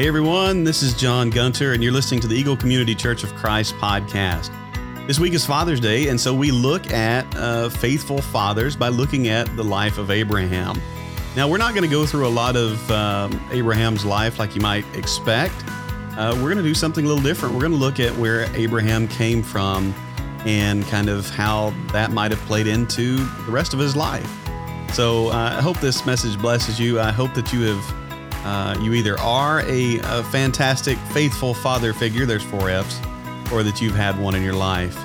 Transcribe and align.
Hey 0.00 0.08
everyone, 0.08 0.64
this 0.64 0.82
is 0.82 0.94
John 0.94 1.28
Gunter, 1.28 1.74
and 1.74 1.82
you're 1.82 1.92
listening 1.92 2.20
to 2.20 2.26
the 2.26 2.34
Eagle 2.34 2.56
Community 2.56 2.94
Church 2.94 3.22
of 3.22 3.34
Christ 3.34 3.74
podcast. 3.74 4.50
This 5.06 5.20
week 5.20 5.34
is 5.34 5.44
Father's 5.44 5.78
Day, 5.78 6.08
and 6.08 6.18
so 6.18 6.32
we 6.32 6.50
look 6.50 6.90
at 6.90 7.26
uh, 7.36 7.68
faithful 7.68 8.22
fathers 8.22 8.74
by 8.74 8.88
looking 8.88 9.28
at 9.28 9.54
the 9.56 9.62
life 9.62 9.98
of 9.98 10.10
Abraham. 10.10 10.80
Now, 11.36 11.48
we're 11.48 11.58
not 11.58 11.74
going 11.74 11.82
to 11.82 11.90
go 11.90 12.06
through 12.06 12.26
a 12.26 12.30
lot 12.30 12.56
of 12.56 12.90
um, 12.90 13.38
Abraham's 13.52 14.02
life 14.02 14.38
like 14.38 14.54
you 14.54 14.62
might 14.62 14.86
expect. 14.96 15.54
Uh, 16.16 16.32
we're 16.36 16.48
going 16.50 16.56
to 16.56 16.62
do 16.62 16.74
something 16.74 17.04
a 17.04 17.06
little 17.06 17.22
different. 17.22 17.54
We're 17.54 17.60
going 17.60 17.72
to 17.72 17.76
look 17.78 18.00
at 18.00 18.16
where 18.16 18.44
Abraham 18.56 19.06
came 19.06 19.42
from 19.42 19.94
and 20.46 20.82
kind 20.86 21.10
of 21.10 21.28
how 21.28 21.74
that 21.92 22.10
might 22.10 22.30
have 22.30 22.40
played 22.46 22.66
into 22.66 23.18
the 23.44 23.52
rest 23.52 23.74
of 23.74 23.78
his 23.78 23.94
life. 23.94 24.34
So 24.94 25.28
uh, 25.28 25.56
I 25.58 25.60
hope 25.60 25.78
this 25.80 26.06
message 26.06 26.40
blesses 26.40 26.80
you. 26.80 26.98
I 26.98 27.12
hope 27.12 27.34
that 27.34 27.52
you 27.52 27.64
have 27.64 27.99
uh, 28.44 28.78
you 28.80 28.94
either 28.94 29.18
are 29.18 29.60
a, 29.66 29.98
a, 30.02 30.22
fantastic, 30.24 30.96
faithful 31.12 31.52
father 31.52 31.92
figure, 31.92 32.24
there's 32.24 32.42
four 32.42 32.70
F's, 32.70 32.98
or 33.52 33.62
that 33.62 33.80
you've 33.80 33.94
had 33.94 34.18
one 34.18 34.34
in 34.34 34.42
your 34.42 34.54
life. 34.54 34.96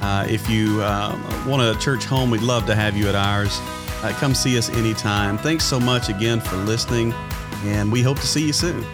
Uh, 0.00 0.26
if 0.28 0.50
you 0.50 0.82
uh, 0.82 1.44
want 1.46 1.62
a 1.62 1.78
church 1.80 2.04
home, 2.04 2.28
we'd 2.30 2.42
love 2.42 2.66
to 2.66 2.74
have 2.74 2.96
you 2.96 3.08
at 3.08 3.14
ours. 3.14 3.60
Uh, 4.02 4.12
come 4.18 4.34
see 4.34 4.58
us 4.58 4.68
anytime. 4.70 5.38
Thanks 5.38 5.64
so 5.64 5.78
much 5.78 6.08
again 6.08 6.40
for 6.40 6.56
listening, 6.56 7.12
and 7.64 7.92
we 7.92 8.02
hope 8.02 8.18
to 8.18 8.26
see 8.26 8.44
you 8.44 8.52
soon. 8.52 8.84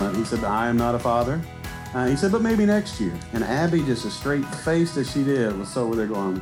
Uh, 0.00 0.12
he 0.14 0.24
said, 0.24 0.42
I 0.42 0.68
am 0.68 0.78
not 0.78 0.94
a 0.94 0.98
father. 0.98 1.40
Uh, 1.92 2.06
he 2.06 2.16
said, 2.16 2.32
but 2.32 2.40
maybe 2.42 2.64
next 2.66 2.98
year. 3.00 3.12
And 3.34 3.44
Abby, 3.44 3.82
just 3.84 4.04
as 4.06 4.14
straight 4.14 4.44
faced 4.46 4.96
as 4.96 5.10
she 5.12 5.22
did, 5.22 5.56
was 5.58 5.68
so 5.68 5.84
over 5.84 5.96
there 5.96 6.06
going, 6.06 6.40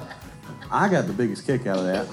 I 0.72 0.88
got 0.88 1.06
the 1.06 1.12
biggest 1.12 1.46
kick 1.46 1.66
out 1.66 1.78
of 1.78 1.84
that. 1.84 2.06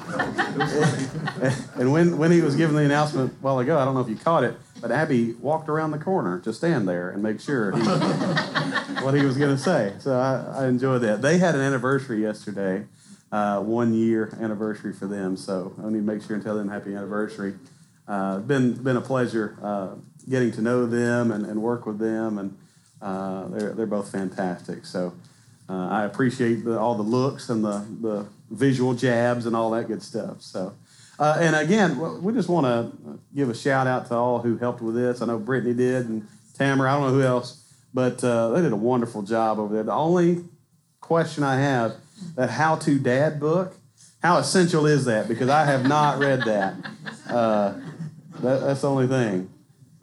and 1.75 1.91
when, 1.91 2.17
when 2.17 2.31
he 2.31 2.41
was 2.41 2.55
giving 2.55 2.75
the 2.75 2.83
announcement 2.83 3.31
a 3.31 3.35
while 3.35 3.59
ago, 3.59 3.77
I 3.77 3.85
don't 3.85 3.93
know 3.93 4.01
if 4.01 4.09
you 4.09 4.15
caught 4.15 4.43
it, 4.43 4.55
but 4.81 4.91
Abby 4.91 5.33
walked 5.33 5.69
around 5.69 5.91
the 5.91 5.99
corner 5.99 6.39
to 6.39 6.51
stand 6.53 6.87
there 6.87 7.09
and 7.09 7.21
make 7.21 7.39
sure 7.39 7.71
he, 7.71 7.79
what 9.03 9.13
he 9.13 9.23
was 9.23 9.37
going 9.37 9.55
to 9.55 9.61
say. 9.61 9.93
So 9.99 10.19
I, 10.19 10.63
I, 10.63 10.67
enjoyed 10.67 11.01
that. 11.01 11.21
They 11.21 11.37
had 11.37 11.53
an 11.53 11.61
anniversary 11.61 12.21
yesterday, 12.21 12.85
uh, 13.31 13.59
one 13.61 13.93
year 13.93 14.35
anniversary 14.41 14.93
for 14.93 15.05
them. 15.05 15.37
So 15.37 15.73
I 15.83 15.89
need 15.89 15.99
to 15.99 16.01
make 16.01 16.23
sure 16.23 16.35
and 16.35 16.43
tell 16.43 16.55
them 16.55 16.69
happy 16.69 16.95
anniversary. 16.95 17.55
Uh, 18.07 18.39
been 18.39 18.73
been 18.73 18.95
a 18.95 19.01
pleasure 19.01 19.57
uh, 19.61 19.89
getting 20.29 20.51
to 20.53 20.61
know 20.61 20.85
them 20.85 21.29
and, 21.31 21.45
and 21.45 21.61
work 21.61 21.85
with 21.85 21.99
them, 21.99 22.37
and 22.37 22.57
uh, 23.01 23.47
they're 23.49 23.73
they're 23.73 23.85
both 23.85 24.09
fantastic. 24.11 24.85
So 24.85 25.13
uh, 25.69 25.87
I 25.89 26.05
appreciate 26.05 26.63
the, 26.65 26.79
all 26.79 26.95
the 26.95 27.03
looks 27.03 27.49
and 27.49 27.63
the 27.63 27.85
the 28.01 28.25
visual 28.49 28.93
jabs 28.93 29.45
and 29.45 29.55
all 29.55 29.71
that 29.71 29.87
good 29.87 30.01
stuff. 30.01 30.41
So. 30.41 30.73
Uh, 31.19 31.35
and 31.39 31.55
again, 31.55 32.21
we 32.21 32.31
just 32.31 32.47
want 32.47 32.67
to 32.67 33.19
give 33.33 33.49
a 33.49 33.55
shout 33.55 33.87
out 33.87 34.05
to 34.05 34.13
all 34.13 34.39
who 34.39 34.55
helped 34.57 34.83
with 34.83 34.93
this. 34.93 35.19
I 35.19 35.25
know 35.25 35.39
Brittany 35.39 35.73
did 35.73 36.07
and 36.07 36.27
Tamara. 36.53 36.91
I 36.91 36.93
don't 36.93 37.07
know 37.07 37.13
who 37.15 37.23
else, 37.23 37.63
but 37.91 38.23
uh, 38.23 38.49
they 38.49 38.61
did 38.61 38.71
a 38.71 38.75
wonderful 38.75 39.23
job 39.23 39.57
over 39.57 39.73
there. 39.73 39.83
The 39.83 39.93
only 39.93 40.43
question 41.01 41.43
I 41.43 41.55
have 41.55 41.95
that 42.35 42.51
How 42.51 42.75
to 42.75 42.99
Dad 42.99 43.39
book, 43.39 43.75
how 44.21 44.37
essential 44.37 44.85
is 44.85 45.05
that? 45.05 45.27
Because 45.27 45.49
I 45.49 45.65
have 45.65 45.87
not 45.87 46.19
read 46.19 46.41
that. 46.43 46.75
Uh, 47.27 47.73
that 48.41 48.59
that's 48.59 48.81
the 48.81 48.89
only 48.89 49.07
thing. 49.07 49.49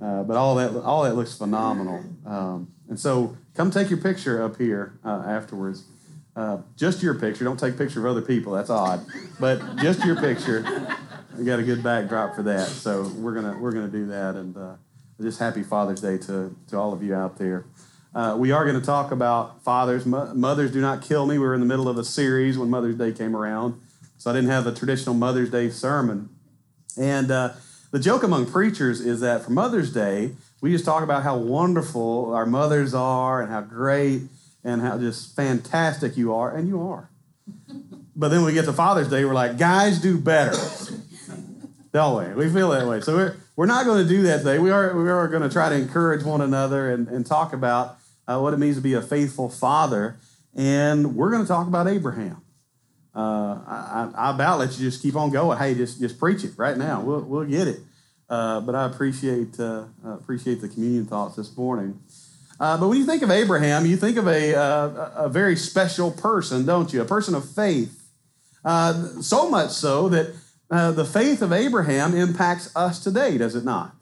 Uh, 0.00 0.22
but 0.24 0.36
all 0.36 0.56
that 0.56 0.74
all 0.82 1.04
that 1.04 1.14
looks 1.14 1.36
phenomenal. 1.36 2.03
Um, 2.26 2.72
and 2.88 2.98
so 2.98 3.36
come 3.54 3.70
take 3.70 3.91
your 3.91 4.00
picture 4.00 4.42
up 4.42 4.56
here 4.56 4.98
uh, 5.04 5.22
afterwards. 5.26 5.84
Uh, 6.37 6.59
just 6.76 7.03
your 7.03 7.15
picture. 7.15 7.44
Don't 7.44 7.59
take 7.59 7.78
picture 7.78 8.00
of 8.00 8.06
other 8.06 8.22
people. 8.22 8.53
That's 8.53 8.70
odd. 8.70 9.06
But 9.38 9.76
just 9.76 10.04
your 10.04 10.16
picture. 10.16 10.62
We 11.38 11.44
got 11.44 11.59
a 11.59 11.62
good 11.62 11.82
backdrop 11.82 12.34
for 12.34 12.42
that. 12.42 12.66
So 12.66 13.10
we're 13.16 13.34
gonna 13.34 13.56
we're 13.59 13.72
gonna 13.72 13.88
do 13.88 14.06
that. 14.06 14.34
And 14.34 14.56
uh, 14.56 14.75
just 15.20 15.38
happy 15.38 15.62
Father's 15.62 16.00
Day 16.00 16.19
to 16.19 16.54
to 16.69 16.76
all 16.76 16.92
of 16.92 17.03
you 17.03 17.15
out 17.15 17.38
there. 17.38 17.65
Uh, 18.15 18.37
we 18.38 18.53
are 18.53 18.65
going 18.65 18.78
to 18.78 18.84
talk 18.84 19.10
about 19.10 19.65
fathers. 19.65 20.06
Mo- 20.06 20.32
mothers 20.34 20.71
do 20.71 20.81
not 20.81 21.03
kill 21.03 21.26
me. 21.26 21.36
We 21.36 21.44
were 21.44 21.54
in 21.54 21.59
the 21.60 21.66
middle 21.66 21.88
of 21.88 21.98
a 21.98 22.04
series 22.04 22.56
when 22.56 22.71
Mother's 22.71 22.94
Day 22.94 23.10
came 23.10 23.34
around, 23.34 23.81
so 24.19 24.31
I 24.31 24.34
didn't 24.34 24.50
have 24.50 24.69
a 24.69 24.72
traditional 24.72 25.16
Mother's 25.16 25.50
Day 25.50 25.69
sermon. 25.69 26.28
And 26.97 27.32
uh, 27.32 27.54
the 27.91 27.98
joke 27.98 28.22
among 28.22 28.47
preachers 28.47 29.00
is 29.00 29.21
that 29.21 29.42
for 29.42 29.50
Mother's 29.50 29.92
Day, 29.92 30.36
we 30.64 30.72
just 30.72 30.86
talk 30.86 31.02
about 31.02 31.22
how 31.22 31.36
wonderful 31.36 32.32
our 32.32 32.47
mothers 32.47 32.94
are 32.94 33.42
and 33.42 33.52
how 33.52 33.60
great 33.60 34.22
and 34.64 34.80
how 34.80 34.97
just 34.97 35.36
fantastic 35.36 36.16
you 36.16 36.32
are, 36.32 36.56
and 36.56 36.66
you 36.66 36.80
are. 36.88 37.10
But 38.16 38.28
then 38.28 38.47
we 38.47 38.54
get 38.54 38.64
to 38.64 38.72
Father's 38.72 39.10
Day, 39.10 39.26
we're 39.26 39.34
like, 39.34 39.58
guys 39.58 40.00
do 40.00 40.16
better. 40.16 40.56
Don't 41.92 42.36
we? 42.36 42.47
We 42.47 42.50
feel 42.50 42.70
that 42.70 42.88
way. 42.88 43.03
So 43.03 43.14
we're, 43.14 43.36
we're 43.56 43.66
not 43.66 43.84
going 43.84 44.04
to 44.04 44.08
do 44.08 44.22
that 44.22 44.38
today. 44.38 44.58
We 44.58 44.70
are, 44.70 44.97
we 44.97 45.10
are 45.10 45.28
going 45.28 45.42
to 45.42 45.50
try 45.50 45.69
to 45.69 45.74
encourage 45.74 46.24
one 46.24 46.41
another 46.41 46.91
and, 46.91 47.08
and 47.08 47.26
talk 47.26 47.53
about 47.53 47.98
uh, 48.26 48.38
what 48.38 48.54
it 48.54 48.56
means 48.56 48.76
to 48.76 48.82
be 48.82 48.94
a 48.94 49.03
faithful 49.03 49.50
father. 49.50 50.16
And 50.56 51.14
we're 51.14 51.30
going 51.30 51.42
to 51.42 51.48
talk 51.48 51.66
about 51.66 51.88
Abraham. 51.88 52.41
Uh, 53.14 53.60
I, 53.66 54.10
I, 54.16 54.30
about 54.30 54.60
let 54.60 54.78
you 54.78 54.91
just 54.91 55.03
keep 55.03 55.14
on 55.14 55.28
going. 55.28 55.58
Hey, 55.58 55.74
just, 55.74 56.00
just 56.00 56.19
preach 56.19 56.42
it 56.42 56.53
right 56.56 56.78
now. 56.78 57.03
We'll, 57.03 57.20
we'll 57.20 57.44
get 57.44 57.69
it. 57.69 57.80
Uh, 58.28 58.60
but 58.60 58.74
I 58.74 58.86
appreciate, 58.86 59.58
uh, 59.60 59.84
appreciate 60.04 60.60
the 60.60 60.68
communion 60.68 61.06
thoughts 61.06 61.36
this 61.36 61.54
morning. 61.56 62.00
Uh, 62.58 62.78
but 62.78 62.88
when 62.88 62.98
you 62.98 63.04
think 63.04 63.22
of 63.22 63.30
Abraham, 63.30 63.84
you 63.84 63.96
think 63.96 64.16
of 64.16 64.26
a, 64.26 64.54
uh, 64.54 65.10
a 65.16 65.28
very 65.28 65.56
special 65.56 66.10
person, 66.10 66.64
don't 66.64 66.92
you? 66.92 67.02
A 67.02 67.04
person 67.04 67.34
of 67.34 67.48
faith. 67.48 68.08
Uh, 68.64 69.20
so 69.20 69.50
much 69.50 69.70
so 69.70 70.08
that 70.08 70.34
uh, 70.70 70.92
the 70.92 71.04
faith 71.04 71.42
of 71.42 71.52
Abraham 71.52 72.14
impacts 72.14 72.74
us 72.74 73.02
today, 73.02 73.36
does 73.36 73.54
it 73.54 73.64
not? 73.64 73.94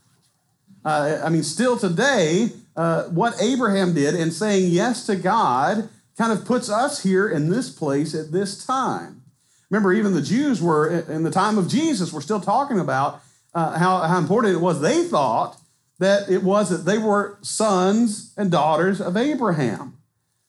I 0.84 1.28
mean, 1.28 1.44
still 1.44 1.78
today, 1.78 2.48
what 2.74 3.34
Abraham 3.40 3.94
did 3.94 4.16
in 4.16 4.32
saying 4.32 4.70
yes 4.70 5.06
to 5.06 5.14
God 5.14 5.88
kind 6.18 6.32
of 6.32 6.44
puts 6.44 6.68
us 6.68 7.04
here 7.04 7.28
in 7.28 7.50
this 7.50 7.70
place 7.70 8.14
at 8.14 8.32
this 8.32 8.66
time. 8.66 9.22
Remember, 9.70 9.92
even 9.92 10.12
the 10.12 10.22
Jews 10.22 10.60
were, 10.60 10.90
in 11.08 11.22
the 11.22 11.30
time 11.30 11.56
of 11.56 11.68
Jesus, 11.68 12.12
were 12.12 12.20
still 12.20 12.40
talking 12.40 12.80
about 12.80 13.22
how, 13.54 14.00
how 14.00 14.18
important 14.18 14.54
it 14.54 14.60
was 14.60 14.80
they 14.80 15.04
thought 15.04 15.58
that 15.98 16.28
it 16.28 16.42
was 16.42 16.70
that 16.70 16.84
they 16.90 16.98
were 16.98 17.38
sons 17.42 18.32
and 18.36 18.50
daughters 18.50 19.00
of 19.00 19.16
Abraham. 19.16 19.98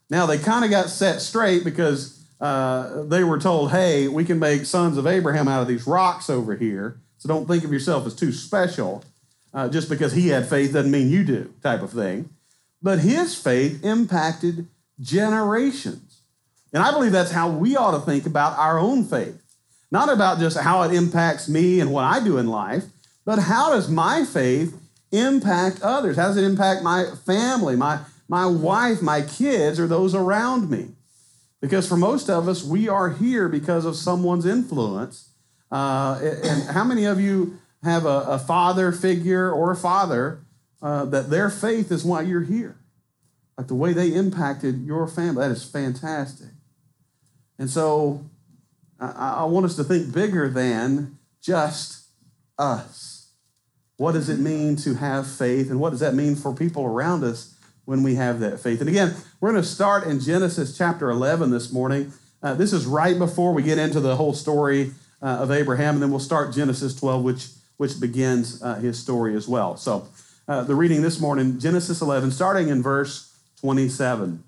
Now, 0.09 0.25
they 0.25 0.37
kind 0.37 0.65
of 0.65 0.71
got 0.71 0.89
set 0.89 1.21
straight 1.21 1.63
because 1.63 2.25
uh, 2.39 3.03
they 3.03 3.23
were 3.23 3.39
told, 3.39 3.71
hey, 3.71 4.07
we 4.07 4.25
can 4.25 4.39
make 4.39 4.65
sons 4.65 4.97
of 4.97 5.07
Abraham 5.07 5.47
out 5.47 5.61
of 5.61 5.67
these 5.67 5.87
rocks 5.87 6.29
over 6.29 6.55
here. 6.55 6.99
So 7.17 7.29
don't 7.29 7.47
think 7.47 7.63
of 7.63 7.71
yourself 7.71 8.05
as 8.05 8.15
too 8.15 8.31
special. 8.31 9.03
Uh, 9.53 9.69
just 9.69 9.87
because 9.87 10.13
he 10.13 10.29
had 10.29 10.47
faith 10.47 10.73
doesn't 10.73 10.91
mean 10.91 11.09
you 11.09 11.23
do, 11.23 11.53
type 11.61 11.83
of 11.83 11.91
thing. 11.91 12.29
But 12.81 12.99
his 12.99 13.35
faith 13.35 13.83
impacted 13.83 14.67
generations. 14.99 16.21
And 16.73 16.81
I 16.81 16.91
believe 16.91 17.11
that's 17.11 17.31
how 17.31 17.49
we 17.49 17.77
ought 17.77 17.91
to 17.91 17.99
think 17.99 18.25
about 18.25 18.57
our 18.57 18.79
own 18.79 19.05
faith. 19.05 19.41
Not 19.91 20.11
about 20.11 20.39
just 20.39 20.57
how 20.57 20.81
it 20.81 20.93
impacts 20.93 21.47
me 21.47 21.79
and 21.79 21.91
what 21.91 22.03
I 22.03 22.23
do 22.23 22.39
in 22.39 22.47
life, 22.47 22.85
but 23.25 23.39
how 23.39 23.71
does 23.71 23.89
my 23.89 24.25
faith 24.25 24.79
impact 25.11 25.81
others? 25.81 26.17
How 26.17 26.27
does 26.27 26.37
it 26.37 26.43
impact 26.43 26.83
my 26.83 27.05
family, 27.25 27.75
my, 27.75 27.99
my 28.27 28.45
wife, 28.45 29.01
my 29.01 29.21
kids, 29.21 29.79
or 29.79 29.87
those 29.87 30.13
around 30.13 30.69
me? 30.69 30.89
Because 31.61 31.87
for 31.87 31.95
most 31.95 32.29
of 32.29 32.47
us, 32.49 32.63
we 32.63 32.89
are 32.89 33.11
here 33.11 33.47
because 33.47 33.85
of 33.85 33.95
someone's 33.95 34.45
influence. 34.45 35.29
Uh, 35.71 36.19
and 36.43 36.63
how 36.69 36.83
many 36.83 37.05
of 37.05 37.21
you 37.21 37.59
have 37.83 38.05
a, 38.05 38.19
a 38.27 38.39
father 38.39 38.91
figure 38.91 39.49
or 39.49 39.71
a 39.71 39.75
father 39.75 40.39
uh, 40.81 41.05
that 41.05 41.29
their 41.29 41.49
faith 41.49 41.91
is 41.91 42.03
why 42.03 42.21
you're 42.21 42.41
here? 42.41 42.77
Like 43.57 43.67
the 43.67 43.75
way 43.75 43.93
they 43.93 44.13
impacted 44.13 44.85
your 44.85 45.07
family. 45.07 45.47
That 45.47 45.51
is 45.51 45.63
fantastic. 45.63 46.49
And 47.57 47.69
so 47.69 48.25
I, 48.99 49.35
I 49.37 49.43
want 49.45 49.65
us 49.65 49.75
to 49.77 49.83
think 49.83 50.13
bigger 50.13 50.49
than 50.49 51.17
just 51.41 52.07
us. 52.57 53.12
What 54.03 54.15
does 54.15 54.27
it 54.27 54.37
mean 54.37 54.75
to 54.75 54.95
have 54.95 55.25
faith? 55.25 55.71
And 55.71 55.79
what 55.79 55.91
does 55.91 56.01
that 56.01 56.13
mean 56.13 56.35
for 56.35 56.53
people 56.53 56.83
around 56.83 57.23
us 57.23 57.55
when 57.85 58.03
we 58.03 58.15
have 58.15 58.41
that 58.41 58.59
faith? 58.59 58.81
And 58.81 58.89
again, 58.89 59.15
we're 59.39 59.51
going 59.51 59.63
to 59.63 59.67
start 59.67 60.05
in 60.05 60.19
Genesis 60.19 60.77
chapter 60.77 61.09
11 61.09 61.51
this 61.51 61.71
morning. 61.71 62.11
Uh, 62.41 62.53
this 62.53 62.73
is 62.73 62.85
right 62.85 63.17
before 63.17 63.53
we 63.53 63.63
get 63.63 63.77
into 63.77 64.01
the 64.01 64.17
whole 64.17 64.33
story 64.33 64.91
uh, 65.21 65.37
of 65.39 65.51
Abraham, 65.51 65.93
and 65.93 66.03
then 66.03 66.09
we'll 66.09 66.19
start 66.19 66.53
Genesis 66.53 66.93
12, 66.99 67.23
which, 67.23 67.47
which 67.77 67.97
begins 68.01 68.61
uh, 68.61 68.75
his 68.75 68.99
story 68.99 69.37
as 69.37 69.47
well. 69.47 69.77
So, 69.77 70.09
uh, 70.49 70.65
the 70.65 70.75
reading 70.75 71.01
this 71.01 71.21
morning, 71.21 71.57
Genesis 71.57 72.01
11, 72.01 72.31
starting 72.31 72.67
in 72.67 72.83
verse 72.83 73.33
27. 73.61 74.43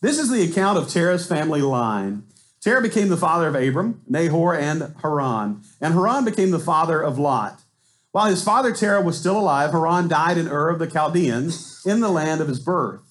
This 0.00 0.18
is 0.18 0.30
the 0.30 0.42
account 0.42 0.78
of 0.78 0.88
Terah's 0.88 1.26
family 1.26 1.60
line. 1.60 2.22
Terah 2.62 2.80
became 2.80 3.08
the 3.08 3.18
father 3.18 3.48
of 3.48 3.54
Abram, 3.54 4.00
Nahor, 4.08 4.56
and 4.56 4.94
Haran. 5.02 5.60
And 5.78 5.92
Haran 5.92 6.24
became 6.24 6.52
the 6.52 6.58
father 6.58 7.02
of 7.02 7.18
Lot. 7.18 7.60
While 8.16 8.30
his 8.30 8.42
father 8.42 8.72
Terah 8.72 9.02
was 9.02 9.18
still 9.18 9.38
alive, 9.38 9.72
Haran 9.72 10.08
died 10.08 10.38
in 10.38 10.48
Ur 10.48 10.70
of 10.70 10.78
the 10.78 10.86
Chaldeans 10.86 11.82
in 11.84 12.00
the 12.00 12.08
land 12.08 12.40
of 12.40 12.48
his 12.48 12.58
birth. 12.58 13.02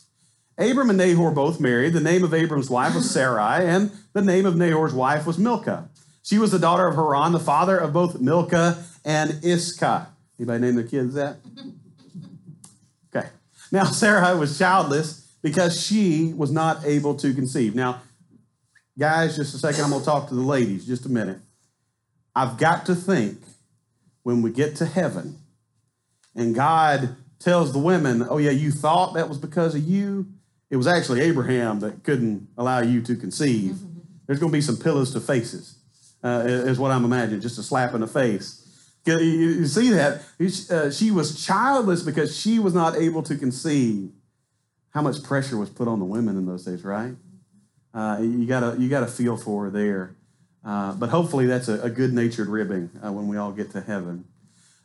Abram 0.57 0.90
and 0.90 0.98
Nahor 0.98 1.30
both 1.30 1.60
married. 1.60 1.94
The 1.94 2.00
name 2.00 2.24
of 2.24 2.34
Abram's 2.34 2.72
wife 2.72 2.96
was 2.96 3.12
Sarai, 3.12 3.68
and 3.68 3.92
the 4.13 4.24
name 4.24 4.48
of 4.48 4.56
Nahor's 4.56 4.96
wife 4.96 5.28
was 5.28 5.38
Milcah. 5.38 5.90
She 6.24 6.40
was 6.40 6.50
the 6.50 6.57
daughter 6.57 6.88
of 6.88 6.96
Haran, 6.96 7.34
the 7.34 7.40
father 7.40 7.78
of 7.78 7.94
both 7.94 8.19
Milcah 8.19 8.84
and 9.06 9.46
Iscah. 9.46 10.07
Anybody 10.40 10.62
name 10.62 10.74
their 10.74 10.88
kids 10.88 11.13
that? 11.13 11.36
Okay. 13.16 13.28
Now 13.72 13.84
Sarai 13.84 14.36
was 14.36 14.57
childless 14.57 15.36
because 15.44 15.80
she 15.80 16.34
was 16.34 16.50
not 16.50 16.84
able 16.84 17.13
to 17.18 17.31
conceive. 17.31 17.75
Now, 17.75 18.02
guys, 18.98 19.36
just 19.36 19.54
a 19.54 19.60
second, 19.60 19.84
I'm 19.84 19.92
going 19.92 20.02
to 20.02 20.06
talk 20.07 20.30
to 20.30 20.34
the 20.34 20.42
ladies 20.42 20.88
just 20.88 21.06
a 21.06 21.10
minute. 21.10 21.38
I've 22.36 22.57
got 22.57 22.88
to 22.88 22.96
think 22.96 23.38
when 24.25 24.42
we 24.42 24.50
get 24.50 24.75
to 24.75 24.88
heaven 24.88 25.38
and 26.36 26.56
God 26.56 27.16
tells 27.38 27.74
the 27.74 27.77
women, 27.77 28.25
oh, 28.27 28.39
yeah, 28.39 28.50
you 28.50 28.72
thought 28.72 29.13
that 29.13 29.30
was 29.30 29.38
because 29.38 29.75
of 29.75 29.83
you. 29.83 30.25
It 30.72 30.77
was 30.77 30.88
actually 30.88 31.22
Abraham 31.22 31.80
that 31.81 32.04
couldn't 32.04 32.48
allow 32.57 32.80
you 32.80 33.04
to 33.04 33.16
conceive. 33.16 33.77
There's 34.25 34.39
going 34.39 34.51
to 34.51 34.57
be 34.57 34.62
some 34.62 34.77
pillows 34.77 35.13
to 35.13 35.19
faces, 35.19 35.77
uh, 36.24 36.42
is 36.48 36.80
what 36.80 36.89
I'm 36.89 37.06
imagining, 37.06 37.39
just 37.39 37.60
a 37.60 37.63
slap 37.63 37.94
in 37.94 38.01
the 38.01 38.07
face. 38.07 38.63
You 39.06 39.68
see 39.68 39.92
that? 39.92 40.24
Uh, 40.71 40.89
she 40.89 41.12
was 41.12 41.45
childless 41.45 42.01
because 42.01 42.36
she 42.36 42.57
was 42.57 42.74
not 42.74 42.95
able 42.95 43.21
to 43.21 43.36
conceive. 43.36 44.10
How 44.89 45.04
much 45.04 45.21
pressure 45.21 45.57
was 45.57 45.69
put 45.69 45.88
on 45.88 46.00
the 46.00 46.06
women 46.06 46.36
in 46.36 46.48
those 46.48 46.66
days, 46.66 46.83
right? 46.83 47.13
Uh, 47.94 48.18
you 48.21 48.48
gotta 48.48 48.75
you 48.80 48.89
gotta 48.89 49.06
feel 49.06 49.38
for 49.38 49.66
her 49.66 49.69
there. 49.69 50.16
Uh, 50.65 50.94
but 50.94 51.09
hopefully 51.09 51.45
that's 51.45 51.67
a, 51.67 51.79
a 51.81 51.89
good 51.89 52.12
natured 52.12 52.47
ribbing 52.47 52.89
uh, 53.06 53.12
when 53.12 53.27
we 53.27 53.38
all 53.38 53.51
get 53.51 53.71
to 53.71 53.81
heaven. 53.81 54.25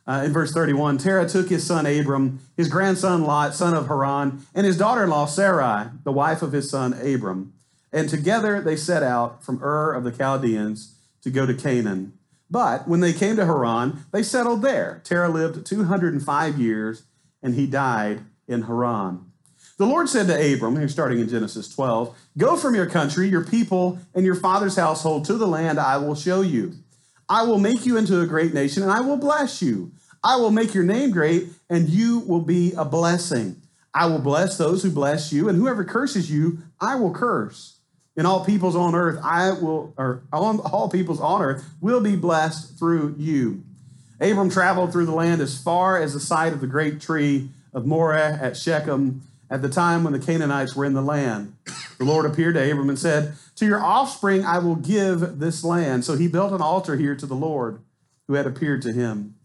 Uh, 0.05 0.23
in 0.25 0.33
verse 0.33 0.51
31, 0.51 0.97
Terah 0.97 1.27
took 1.27 1.49
his 1.49 1.65
son 1.65 1.85
Abram, 1.85 2.39
his 2.55 2.67
grandson 2.67 3.23
Lot, 3.23 3.55
son 3.55 3.73
of 3.73 3.87
Haran, 3.87 4.45
and 4.53 4.65
his 4.65 4.77
daughter 4.77 5.03
in 5.03 5.09
law 5.09 5.25
Sarai, 5.25 5.89
the 6.03 6.11
wife 6.11 6.41
of 6.41 6.51
his 6.51 6.69
son 6.69 6.93
Abram. 6.93 7.53
And 7.91 8.09
together 8.09 8.61
they 8.61 8.75
set 8.75 9.03
out 9.03 9.43
from 9.43 9.61
Ur 9.63 9.93
of 9.93 10.03
the 10.03 10.11
Chaldeans 10.11 10.95
to 11.23 11.29
go 11.29 11.45
to 11.45 11.53
Canaan. 11.53 12.13
But 12.49 12.87
when 12.87 12.99
they 12.99 13.13
came 13.13 13.35
to 13.37 13.45
Haran, 13.45 14.05
they 14.11 14.23
settled 14.23 14.61
there. 14.61 15.01
Terah 15.03 15.29
lived 15.29 15.65
205 15.65 16.59
years, 16.59 17.03
and 17.41 17.55
he 17.55 17.65
died 17.65 18.21
in 18.47 18.63
Haran. 18.63 19.30
The 19.81 19.87
Lord 19.87 20.09
said 20.09 20.27
to 20.27 20.53
Abram, 20.53 20.77
here 20.77 20.87
starting 20.87 21.17
in 21.17 21.27
Genesis 21.27 21.67
12, 21.67 22.15
Go 22.37 22.55
from 22.55 22.75
your 22.75 22.85
country, 22.85 23.27
your 23.27 23.43
people, 23.43 23.97
and 24.13 24.23
your 24.23 24.35
father's 24.35 24.75
household 24.75 25.25
to 25.25 25.33
the 25.33 25.47
land 25.47 25.79
I 25.79 25.97
will 25.97 26.13
show 26.13 26.41
you. 26.41 26.75
I 27.27 27.41
will 27.41 27.57
make 27.57 27.83
you 27.83 27.97
into 27.97 28.21
a 28.21 28.27
great 28.27 28.53
nation, 28.53 28.83
and 28.83 28.91
I 28.91 29.01
will 29.01 29.17
bless 29.17 29.59
you. 29.59 29.91
I 30.23 30.35
will 30.35 30.51
make 30.51 30.75
your 30.75 30.83
name 30.83 31.09
great, 31.09 31.47
and 31.67 31.89
you 31.89 32.19
will 32.19 32.41
be 32.41 32.73
a 32.73 32.85
blessing. 32.85 33.59
I 33.91 34.05
will 34.05 34.19
bless 34.19 34.55
those 34.55 34.83
who 34.83 34.91
bless 34.91 35.33
you, 35.33 35.49
and 35.49 35.57
whoever 35.57 35.83
curses 35.83 36.29
you, 36.29 36.59
I 36.79 36.93
will 36.93 37.11
curse. 37.11 37.77
And 38.15 38.27
all 38.27 38.45
peoples 38.45 38.75
on 38.75 38.93
earth, 38.93 39.19
I 39.23 39.49
will, 39.49 39.95
or 39.97 40.21
all, 40.31 40.61
all 40.61 40.89
peoples 40.89 41.19
on 41.19 41.41
earth 41.41 41.65
will 41.81 42.01
be 42.01 42.15
blessed 42.15 42.77
through 42.77 43.15
you. 43.17 43.63
Abram 44.19 44.51
traveled 44.51 44.91
through 44.91 45.07
the 45.07 45.15
land 45.15 45.41
as 45.41 45.59
far 45.59 45.99
as 45.99 46.13
the 46.13 46.19
site 46.19 46.53
of 46.53 46.61
the 46.61 46.67
great 46.67 47.01
tree 47.01 47.49
of 47.73 47.87
Moreh 47.87 48.37
at 48.39 48.55
Shechem 48.55 49.23
at 49.51 49.61
the 49.61 49.69
time 49.69 50.03
when 50.03 50.13
the 50.13 50.19
Canaanites 50.19 50.75
were 50.75 50.85
in 50.85 50.93
the 50.93 51.01
land. 51.01 51.55
The 51.99 52.05
Lord 52.05 52.25
appeared 52.25 52.55
to 52.55 52.71
Abram 52.71 52.89
and 52.89 52.97
said, 52.97 53.33
To 53.57 53.65
your 53.65 53.83
offspring 53.83 54.45
I 54.45 54.57
will 54.59 54.75
give 54.75 55.39
this 55.39 55.63
land. 55.63 56.05
So 56.05 56.15
he 56.15 56.27
built 56.27 56.53
an 56.53 56.61
altar 56.61 56.95
here 56.95 57.15
to 57.15 57.25
the 57.25 57.35
Lord 57.35 57.79
who 58.27 58.33
had 58.33 58.47
appeared 58.47 58.81
to 58.83 58.93
him. 58.93 59.35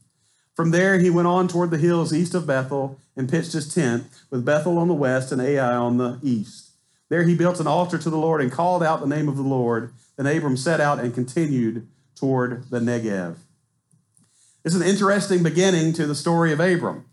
From 0.54 0.70
there 0.70 0.98
he 0.98 1.10
went 1.10 1.28
on 1.28 1.48
toward 1.48 1.70
the 1.70 1.76
hills 1.76 2.14
east 2.14 2.34
of 2.34 2.46
Bethel 2.46 2.98
and 3.16 3.28
pitched 3.28 3.52
his 3.52 3.74
tent, 3.74 4.06
with 4.30 4.44
Bethel 4.44 4.78
on 4.78 4.88
the 4.88 4.94
west 4.94 5.32
and 5.32 5.42
Ai 5.42 5.74
on 5.74 5.98
the 5.98 6.18
east. 6.22 6.70
There 7.08 7.24
he 7.24 7.34
built 7.34 7.60
an 7.60 7.66
altar 7.66 7.98
to 7.98 8.10
the 8.10 8.16
Lord 8.16 8.40
and 8.40 8.50
called 8.50 8.82
out 8.82 9.00
the 9.00 9.06
name 9.06 9.28
of 9.28 9.36
the 9.36 9.42
Lord. 9.42 9.92
Then 10.16 10.26
Abram 10.26 10.56
set 10.56 10.80
out 10.80 11.00
and 11.00 11.14
continued 11.14 11.86
toward 12.14 12.70
the 12.70 12.78
Negev. 12.78 13.36
It's 14.64 14.74
an 14.74 14.82
interesting 14.82 15.42
beginning 15.42 15.92
to 15.94 16.06
the 16.06 16.14
story 16.14 16.52
of 16.52 16.60
Abram. 16.60 17.04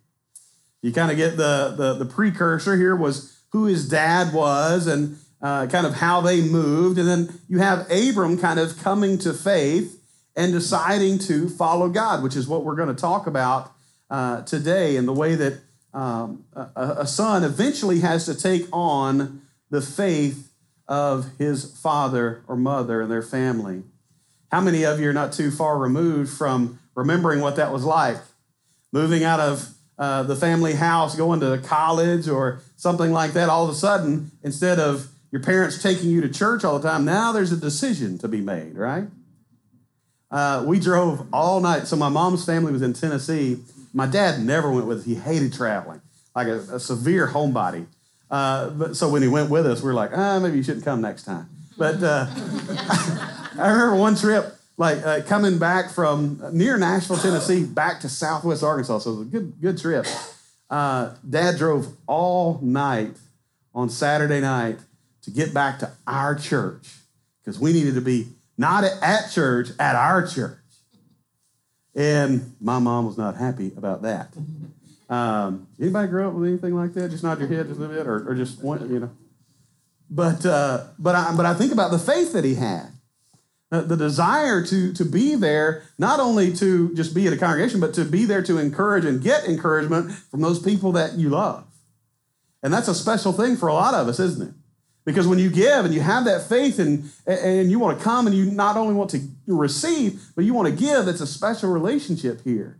You 0.83 0.91
kind 0.91 1.09
of 1.09 1.17
get 1.17 1.37
the, 1.37 1.73
the, 1.75 1.93
the 1.93 2.05
precursor 2.05 2.75
here 2.75 2.95
was 2.95 3.39
who 3.51 3.65
his 3.65 3.87
dad 3.87 4.33
was 4.33 4.85
and 4.85 5.17
uh, 5.41 5.65
kind 5.67 5.87
of 5.87 5.95
how 5.95 6.19
they 6.21 6.41
moved. 6.41 6.99
And 6.99 7.07
then 7.07 7.39
you 7.47 7.59
have 7.59 7.89
Abram 7.89 8.37
kind 8.37 8.59
of 8.59 8.77
coming 8.83 9.17
to 9.19 9.33
faith 9.33 9.99
and 10.35 10.51
deciding 10.51 11.19
to 11.19 11.47
follow 11.47 11.87
God, 11.87 12.21
which 12.21 12.35
is 12.35 12.47
what 12.47 12.65
we're 12.65 12.75
going 12.75 12.93
to 12.93 13.01
talk 13.01 13.27
about 13.27 13.71
uh, 14.09 14.41
today, 14.43 14.97
and 14.97 15.07
the 15.07 15.13
way 15.13 15.35
that 15.35 15.61
um, 15.93 16.43
a, 16.53 16.97
a 16.99 17.07
son 17.07 17.43
eventually 17.43 18.01
has 18.01 18.25
to 18.25 18.35
take 18.35 18.67
on 18.73 19.41
the 19.69 19.81
faith 19.81 20.51
of 20.87 21.27
his 21.37 21.79
father 21.79 22.43
or 22.47 22.57
mother 22.57 23.01
and 23.01 23.11
their 23.11 23.21
family. 23.21 23.83
How 24.51 24.59
many 24.59 24.83
of 24.83 24.99
you 24.99 25.09
are 25.09 25.13
not 25.13 25.31
too 25.31 25.49
far 25.49 25.77
removed 25.77 26.31
from 26.31 26.79
remembering 26.93 27.39
what 27.39 27.55
that 27.55 27.71
was 27.71 27.85
like? 27.85 28.17
Moving 28.91 29.23
out 29.23 29.39
of 29.39 29.73
uh, 29.97 30.23
the 30.23 30.35
family 30.35 30.73
house, 30.73 31.15
going 31.15 31.39
to 31.39 31.59
college 31.59 32.27
or 32.27 32.61
something 32.75 33.11
like 33.11 33.33
that, 33.33 33.49
all 33.49 33.63
of 33.63 33.69
a 33.69 33.75
sudden, 33.75 34.31
instead 34.43 34.79
of 34.79 35.09
your 35.31 35.41
parents 35.41 35.81
taking 35.81 36.09
you 36.09 36.21
to 36.21 36.29
church 36.29 36.63
all 36.63 36.79
the 36.79 36.87
time, 36.87 37.05
now 37.05 37.31
there's 37.31 37.51
a 37.51 37.57
decision 37.57 38.17
to 38.19 38.27
be 38.27 38.41
made, 38.41 38.75
right? 38.75 39.05
Uh, 40.31 40.63
we 40.65 40.79
drove 40.79 41.27
all 41.31 41.59
night. 41.59 41.85
So 41.85 41.95
my 41.95 42.09
mom's 42.09 42.43
family 42.43 42.71
was 42.71 42.81
in 42.81 42.93
Tennessee. 42.93 43.59
My 43.93 44.07
dad 44.07 44.41
never 44.41 44.71
went 44.71 44.87
with 44.87 44.99
us. 44.99 45.05
He 45.05 45.15
hated 45.15 45.53
traveling, 45.53 46.01
like 46.35 46.47
a, 46.47 46.57
a 46.73 46.79
severe 46.79 47.27
homebody. 47.27 47.85
Uh, 48.31 48.71
but 48.71 48.95
so 48.95 49.09
when 49.09 49.21
he 49.21 49.27
went 49.27 49.51
with 49.51 49.67
us, 49.67 49.83
we 49.83 49.91
are 49.91 49.93
like, 49.93 50.09
ah, 50.15 50.39
maybe 50.39 50.57
you 50.57 50.63
shouldn't 50.63 50.85
come 50.85 51.01
next 51.01 51.23
time. 51.23 51.47
But 51.77 52.01
uh, 52.01 52.25
I 53.59 53.69
remember 53.69 53.95
one 53.95 54.15
trip 54.15 54.55
like 54.77 55.05
uh, 55.05 55.21
coming 55.21 55.59
back 55.59 55.91
from 55.91 56.41
near 56.51 56.77
Nashville, 56.77 57.17
Tennessee, 57.17 57.63
back 57.63 57.99
to 58.01 58.09
Southwest 58.09 58.63
Arkansas. 58.63 58.99
So 58.99 59.11
it 59.11 59.17
was 59.17 59.27
a 59.27 59.29
good, 59.29 59.61
good 59.61 59.77
trip. 59.77 60.05
Uh, 60.69 61.13
Dad 61.27 61.57
drove 61.57 61.95
all 62.07 62.59
night 62.61 63.15
on 63.75 63.89
Saturday 63.89 64.41
night 64.41 64.79
to 65.23 65.31
get 65.31 65.53
back 65.53 65.79
to 65.79 65.91
our 66.07 66.35
church 66.35 66.95
because 67.41 67.59
we 67.59 67.73
needed 67.73 67.95
to 67.95 68.01
be 68.01 68.27
not 68.57 68.83
at 68.83 69.31
church, 69.31 69.69
at 69.79 69.95
our 69.95 70.25
church. 70.25 70.57
And 71.95 72.55
my 72.59 72.79
mom 72.79 73.05
was 73.05 73.17
not 73.17 73.35
happy 73.35 73.71
about 73.77 74.01
that. 74.01 74.33
Um, 75.09 75.67
anybody 75.79 76.07
grow 76.07 76.29
up 76.29 76.33
with 76.33 76.49
anything 76.49 76.75
like 76.75 76.93
that? 76.95 77.11
Just 77.11 77.23
nod 77.23 77.39
your 77.39 77.47
head 77.47 77.67
just 77.67 77.79
a 77.79 77.87
bit, 77.87 78.07
or, 78.07 78.27
or 78.27 78.33
just 78.33 78.63
one, 78.63 78.91
you 78.91 78.99
know. 78.99 79.11
But 80.09 80.43
uh, 80.45 80.85
but 80.97 81.13
I 81.13 81.35
but 81.35 81.45
I 81.45 81.53
think 81.53 81.71
about 81.71 81.91
the 81.91 81.99
faith 81.99 82.33
that 82.33 82.43
he 82.43 82.55
had 82.55 82.92
the 83.81 83.97
desire 83.97 84.63
to, 84.65 84.93
to 84.93 85.03
be 85.03 85.35
there, 85.35 85.83
not 85.97 86.19
only 86.19 86.53
to 86.53 86.93
just 86.95 87.15
be 87.15 87.27
at 87.27 87.33
a 87.33 87.37
congregation, 87.37 87.79
but 87.79 87.93
to 87.95 88.05
be 88.05 88.25
there 88.25 88.43
to 88.43 88.57
encourage 88.57 89.05
and 89.05 89.21
get 89.21 89.45
encouragement 89.45 90.11
from 90.11 90.41
those 90.41 90.59
people 90.59 90.91
that 90.91 91.13
you 91.13 91.29
love. 91.29 91.65
And 92.61 92.73
that's 92.73 92.87
a 92.87 92.95
special 92.95 93.33
thing 93.33 93.57
for 93.57 93.67
a 93.67 93.73
lot 93.73 93.93
of 93.93 94.07
us, 94.07 94.19
isn't 94.19 94.49
it? 94.49 94.53
Because 95.05 95.27
when 95.27 95.39
you 95.39 95.49
give 95.49 95.83
and 95.83 95.93
you 95.93 95.99
have 95.99 96.25
that 96.25 96.47
faith 96.47 96.79
and, 96.79 97.11
and 97.27 97.69
you 97.69 97.77
want 97.77 97.97
to 97.97 98.03
come 98.03 98.25
and 98.25 98.35
you 98.35 98.45
not 98.45 98.77
only 98.77 98.93
want 98.93 99.09
to 99.09 99.19
receive, 99.47 100.21
but 100.35 100.45
you 100.45 100.53
want 100.53 100.69
to 100.69 100.73
give, 100.73 101.07
it's 101.07 101.19
a 101.19 101.27
special 101.27 101.71
relationship 101.71 102.41
here. 102.43 102.79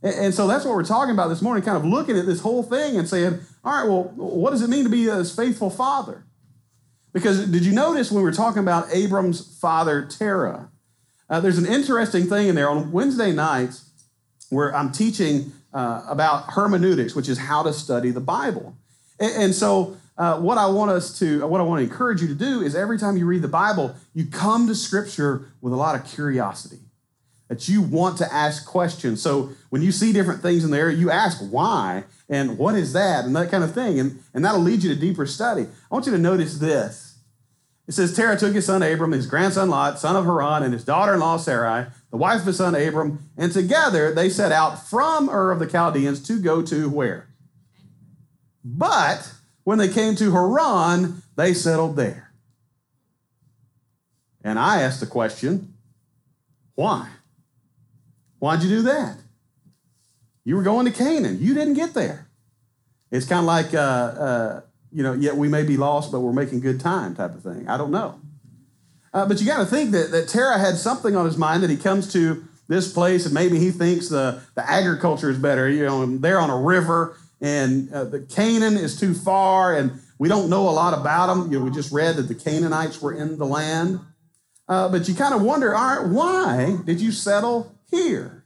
And, 0.00 0.32
so 0.32 0.46
that's 0.46 0.64
what 0.64 0.74
we're 0.74 0.84
talking 0.84 1.12
about 1.12 1.28
this 1.28 1.42
morning, 1.42 1.64
kind 1.64 1.76
of 1.76 1.84
looking 1.84 2.16
at 2.16 2.24
this 2.24 2.40
whole 2.40 2.62
thing 2.62 2.96
and 2.96 3.08
saying, 3.08 3.40
all 3.64 3.72
right, 3.72 3.88
well, 3.88 4.04
what 4.14 4.50
does 4.50 4.62
it 4.62 4.70
mean 4.70 4.84
to 4.84 4.90
be 4.90 5.08
a 5.08 5.24
faithful 5.24 5.70
father? 5.70 6.24
Because 7.12 7.46
did 7.46 7.64
you 7.64 7.72
notice 7.72 8.10
when 8.10 8.22
we 8.22 8.28
were 8.28 8.36
talking 8.36 8.60
about 8.60 8.92
Abram's 8.92 9.58
father, 9.58 10.06
Terah? 10.06 10.70
Uh, 11.30 11.40
there's 11.40 11.58
an 11.58 11.66
interesting 11.66 12.24
thing 12.24 12.48
in 12.48 12.54
there. 12.54 12.68
On 12.68 12.92
Wednesday 12.92 13.32
nights, 13.32 13.90
where 14.50 14.74
I'm 14.74 14.92
teaching 14.92 15.52
uh, 15.72 16.04
about 16.08 16.52
hermeneutics, 16.52 17.14
which 17.14 17.28
is 17.28 17.38
how 17.38 17.62
to 17.62 17.72
study 17.72 18.10
the 18.10 18.20
Bible. 18.20 18.76
And, 19.20 19.42
and 19.42 19.54
so, 19.54 19.96
uh, 20.16 20.40
what 20.40 20.58
I 20.58 20.66
want 20.66 20.90
us 20.90 21.16
to, 21.20 21.46
what 21.46 21.60
I 21.60 21.64
want 21.64 21.78
to 21.78 21.84
encourage 21.84 22.20
you 22.20 22.28
to 22.28 22.34
do 22.34 22.60
is 22.60 22.74
every 22.74 22.98
time 22.98 23.16
you 23.16 23.24
read 23.24 23.42
the 23.42 23.48
Bible, 23.48 23.94
you 24.14 24.26
come 24.26 24.66
to 24.66 24.74
Scripture 24.74 25.52
with 25.60 25.72
a 25.72 25.76
lot 25.76 25.94
of 25.94 26.04
curiosity. 26.04 26.78
That 27.48 27.68
you 27.68 27.80
want 27.80 28.18
to 28.18 28.32
ask 28.32 28.66
questions. 28.66 29.22
So 29.22 29.50
when 29.70 29.80
you 29.80 29.90
see 29.90 30.12
different 30.12 30.42
things 30.42 30.64
in 30.64 30.70
there, 30.70 30.90
you 30.90 31.10
ask 31.10 31.40
why 31.40 32.04
and 32.28 32.58
what 32.58 32.74
is 32.74 32.92
that 32.92 33.24
and 33.24 33.34
that 33.36 33.50
kind 33.50 33.64
of 33.64 33.72
thing. 33.72 33.98
And, 33.98 34.22
and 34.34 34.44
that'll 34.44 34.60
lead 34.60 34.82
you 34.82 34.92
to 34.94 35.00
deeper 35.00 35.24
study. 35.24 35.62
I 35.62 35.94
want 35.94 36.04
you 36.04 36.12
to 36.12 36.18
notice 36.18 36.58
this. 36.58 37.16
It 37.86 37.92
says, 37.92 38.14
Terah 38.14 38.36
took 38.36 38.54
his 38.54 38.66
son 38.66 38.82
Abram, 38.82 39.12
his 39.12 39.26
grandson 39.26 39.70
Lot, 39.70 39.98
son 39.98 40.14
of 40.14 40.26
Haran, 40.26 40.62
and 40.62 40.74
his 40.74 40.84
daughter 40.84 41.14
in 41.14 41.20
law 41.20 41.38
Sarai, 41.38 41.86
the 42.10 42.18
wife 42.18 42.40
of 42.40 42.46
his 42.46 42.58
son 42.58 42.74
Abram, 42.74 43.30
and 43.34 43.50
together 43.50 44.12
they 44.12 44.28
set 44.28 44.52
out 44.52 44.86
from 44.86 45.30
Ur 45.30 45.50
of 45.50 45.58
the 45.58 45.66
Chaldeans 45.66 46.22
to 46.26 46.38
go 46.38 46.60
to 46.60 46.90
where? 46.90 47.28
But 48.62 49.32
when 49.64 49.78
they 49.78 49.88
came 49.88 50.16
to 50.16 50.32
Haran, 50.32 51.22
they 51.36 51.54
settled 51.54 51.96
there. 51.96 52.30
And 54.44 54.58
I 54.58 54.82
asked 54.82 55.00
the 55.00 55.06
question, 55.06 55.72
why? 56.74 57.08
Why'd 58.38 58.62
you 58.62 58.68
do 58.68 58.82
that? 58.82 59.16
You 60.44 60.56
were 60.56 60.62
going 60.62 60.86
to 60.86 60.92
Canaan. 60.92 61.38
You 61.40 61.54
didn't 61.54 61.74
get 61.74 61.94
there. 61.94 62.28
It's 63.10 63.26
kind 63.26 63.40
of 63.40 63.46
like, 63.46 63.74
uh, 63.74 63.78
uh, 63.78 64.60
you 64.92 65.02
know, 65.02 65.12
yet 65.12 65.36
we 65.36 65.48
may 65.48 65.62
be 65.62 65.76
lost, 65.76 66.12
but 66.12 66.20
we're 66.20 66.32
making 66.32 66.60
good 66.60 66.80
time 66.80 67.14
type 67.14 67.34
of 67.34 67.42
thing. 67.42 67.68
I 67.68 67.76
don't 67.76 67.90
know. 67.90 68.20
Uh, 69.12 69.26
but 69.26 69.40
you 69.40 69.46
got 69.46 69.58
to 69.58 69.66
think 69.66 69.90
that, 69.92 70.10
that 70.10 70.28
Terah 70.28 70.58
had 70.58 70.76
something 70.76 71.16
on 71.16 71.24
his 71.24 71.36
mind 71.36 71.62
that 71.62 71.70
he 71.70 71.76
comes 71.76 72.12
to 72.12 72.44
this 72.68 72.92
place 72.92 73.24
and 73.24 73.34
maybe 73.34 73.58
he 73.58 73.70
thinks 73.70 74.08
the, 74.08 74.40
the 74.54 74.70
agriculture 74.70 75.30
is 75.30 75.38
better. 75.38 75.68
You 75.68 75.86
know, 75.86 76.18
they're 76.18 76.40
on 76.40 76.50
a 76.50 76.58
river 76.58 77.16
and 77.40 77.90
uh, 77.92 78.04
the 78.04 78.20
Canaan 78.20 78.76
is 78.76 78.98
too 78.98 79.14
far 79.14 79.74
and 79.74 80.00
we 80.18 80.28
don't 80.28 80.50
know 80.50 80.68
a 80.68 80.70
lot 80.70 80.98
about 80.98 81.28
them. 81.28 81.50
You 81.50 81.58
know, 81.58 81.64
we 81.64 81.70
just 81.70 81.92
read 81.92 82.16
that 82.16 82.22
the 82.22 82.34
Canaanites 82.34 83.00
were 83.00 83.14
in 83.14 83.38
the 83.38 83.46
land. 83.46 84.00
Uh, 84.68 84.90
but 84.90 85.08
you 85.08 85.14
kind 85.14 85.34
of 85.34 85.40
wonder, 85.40 85.74
all 85.74 85.96
right, 85.96 86.06
why 86.06 86.76
did 86.84 87.00
you 87.00 87.10
settle 87.10 87.77
here? 87.90 88.44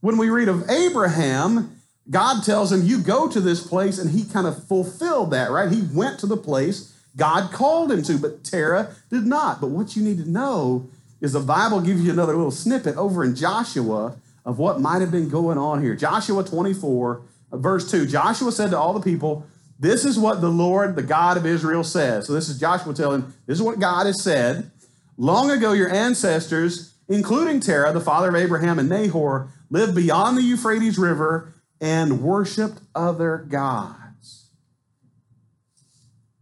When 0.00 0.16
we 0.16 0.30
read 0.30 0.48
of 0.48 0.68
Abraham, 0.70 1.80
God 2.10 2.42
tells 2.44 2.72
him, 2.72 2.82
You 2.82 3.00
go 3.00 3.28
to 3.28 3.40
this 3.40 3.66
place, 3.66 3.98
and 3.98 4.10
he 4.10 4.24
kind 4.24 4.46
of 4.46 4.66
fulfilled 4.66 5.30
that, 5.32 5.50
right? 5.50 5.70
He 5.70 5.82
went 5.92 6.20
to 6.20 6.26
the 6.26 6.36
place 6.36 6.94
God 7.18 7.50
called 7.52 7.90
him 7.90 8.02
to, 8.04 8.16
but 8.16 8.44
Terah 8.44 8.94
did 9.10 9.26
not. 9.26 9.60
But 9.60 9.70
what 9.70 9.96
you 9.96 10.02
need 10.02 10.18
to 10.18 10.30
know 10.30 10.88
is 11.20 11.32
the 11.32 11.40
Bible 11.40 11.80
gives 11.80 12.00
you 12.00 12.12
another 12.12 12.34
little 12.34 12.52
snippet 12.52 12.96
over 12.96 13.24
in 13.24 13.34
Joshua 13.34 14.16
of 14.44 14.58
what 14.58 14.80
might 14.80 15.00
have 15.00 15.10
been 15.10 15.28
going 15.28 15.58
on 15.58 15.82
here. 15.82 15.96
Joshua 15.96 16.44
24, 16.44 17.22
verse 17.52 17.90
2. 17.90 18.06
Joshua 18.06 18.52
said 18.52 18.70
to 18.70 18.78
all 18.78 18.94
the 18.94 19.00
people, 19.00 19.44
This 19.80 20.04
is 20.04 20.16
what 20.16 20.40
the 20.40 20.48
Lord, 20.48 20.94
the 20.94 21.02
God 21.02 21.36
of 21.36 21.44
Israel, 21.44 21.82
says. 21.82 22.28
So 22.28 22.32
this 22.32 22.48
is 22.48 22.58
Joshua 22.58 22.94
telling, 22.94 23.32
This 23.46 23.58
is 23.58 23.62
what 23.62 23.80
God 23.80 24.06
has 24.06 24.22
said. 24.22 24.70
Long 25.16 25.50
ago, 25.50 25.72
your 25.72 25.92
ancestors, 25.92 26.94
including 27.08 27.60
Terah, 27.60 27.92
the 27.92 28.00
father 28.00 28.28
of 28.28 28.36
Abraham 28.36 28.78
and 28.78 28.88
Nahor, 28.88 29.48
lived 29.70 29.94
beyond 29.94 30.36
the 30.36 30.42
Euphrates 30.42 30.98
River 30.98 31.54
and 31.80 32.22
worshiped 32.22 32.80
other 32.94 33.46
gods. 33.48 34.50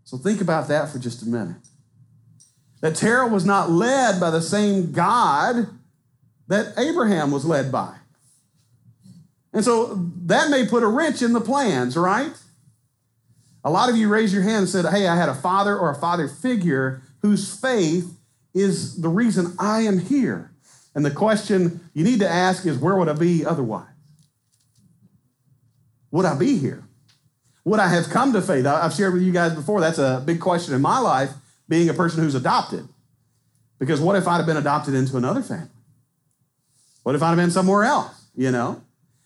So 0.04 0.16
think 0.16 0.40
about 0.40 0.68
that 0.68 0.88
for 0.90 0.98
just 0.98 1.22
a 1.22 1.26
minute. 1.26 1.56
That 2.80 2.94
Terah 2.94 3.26
was 3.26 3.44
not 3.44 3.70
led 3.70 4.20
by 4.20 4.30
the 4.30 4.42
same 4.42 4.92
God 4.92 5.68
that 6.48 6.74
Abraham 6.78 7.30
was 7.30 7.44
led 7.44 7.72
by. 7.72 7.96
And 9.52 9.64
so 9.64 9.94
that 10.26 10.50
may 10.50 10.66
put 10.66 10.82
a 10.82 10.86
wrench 10.86 11.22
in 11.22 11.32
the 11.32 11.40
plans, 11.40 11.96
right? 11.96 12.32
A 13.64 13.70
lot 13.70 13.88
of 13.88 13.96
you 13.96 14.08
raised 14.08 14.32
your 14.32 14.42
hand 14.42 14.58
and 14.58 14.68
said, 14.68 14.84
Hey, 14.86 15.08
I 15.08 15.16
had 15.16 15.28
a 15.28 15.34
father 15.34 15.76
or 15.76 15.90
a 15.90 15.94
father 15.94 16.28
figure 16.28 17.02
whose 17.22 17.58
faith 17.58 18.16
is 18.54 19.00
the 19.00 19.08
reason 19.08 19.56
I 19.58 19.80
am 19.80 19.98
here. 19.98 20.52
And 20.96 21.04
the 21.04 21.10
question 21.10 21.80
you 21.92 22.02
need 22.02 22.20
to 22.20 22.28
ask 22.28 22.64
is, 22.64 22.78
Where 22.78 22.96
would 22.96 23.08
I 23.08 23.12
be 23.12 23.44
otherwise? 23.44 23.86
Would 26.10 26.24
I 26.24 26.34
be 26.34 26.56
here? 26.56 26.82
Would 27.64 27.80
I 27.80 27.88
have 27.88 28.08
come 28.08 28.32
to 28.32 28.40
faith? 28.40 28.64
I've 28.64 28.94
shared 28.94 29.12
with 29.12 29.22
you 29.22 29.30
guys 29.30 29.54
before, 29.54 29.80
that's 29.80 29.98
a 29.98 30.22
big 30.24 30.40
question 30.40 30.74
in 30.74 30.80
my 30.80 30.98
life, 30.98 31.30
being 31.68 31.90
a 31.90 31.94
person 31.94 32.22
who's 32.22 32.34
adopted. 32.34 32.88
Because 33.78 34.00
what 34.00 34.16
if 34.16 34.26
I'd 34.26 34.38
have 34.38 34.46
been 34.46 34.56
adopted 34.56 34.94
into 34.94 35.18
another 35.18 35.42
family? 35.42 35.68
What 37.02 37.14
if 37.14 37.22
I'd 37.22 37.28
have 37.28 37.36
been 37.36 37.50
somewhere 37.50 37.84
else, 37.84 38.28
you 38.34 38.50
know? 38.50 38.82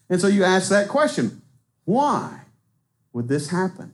And 0.09 0.21
so 0.21 0.27
you 0.27 0.43
ask 0.43 0.71
that 0.71 0.89
question 0.89 1.41
why 1.85 2.41
would 3.13 3.29
this 3.29 3.51
happen? 3.51 3.93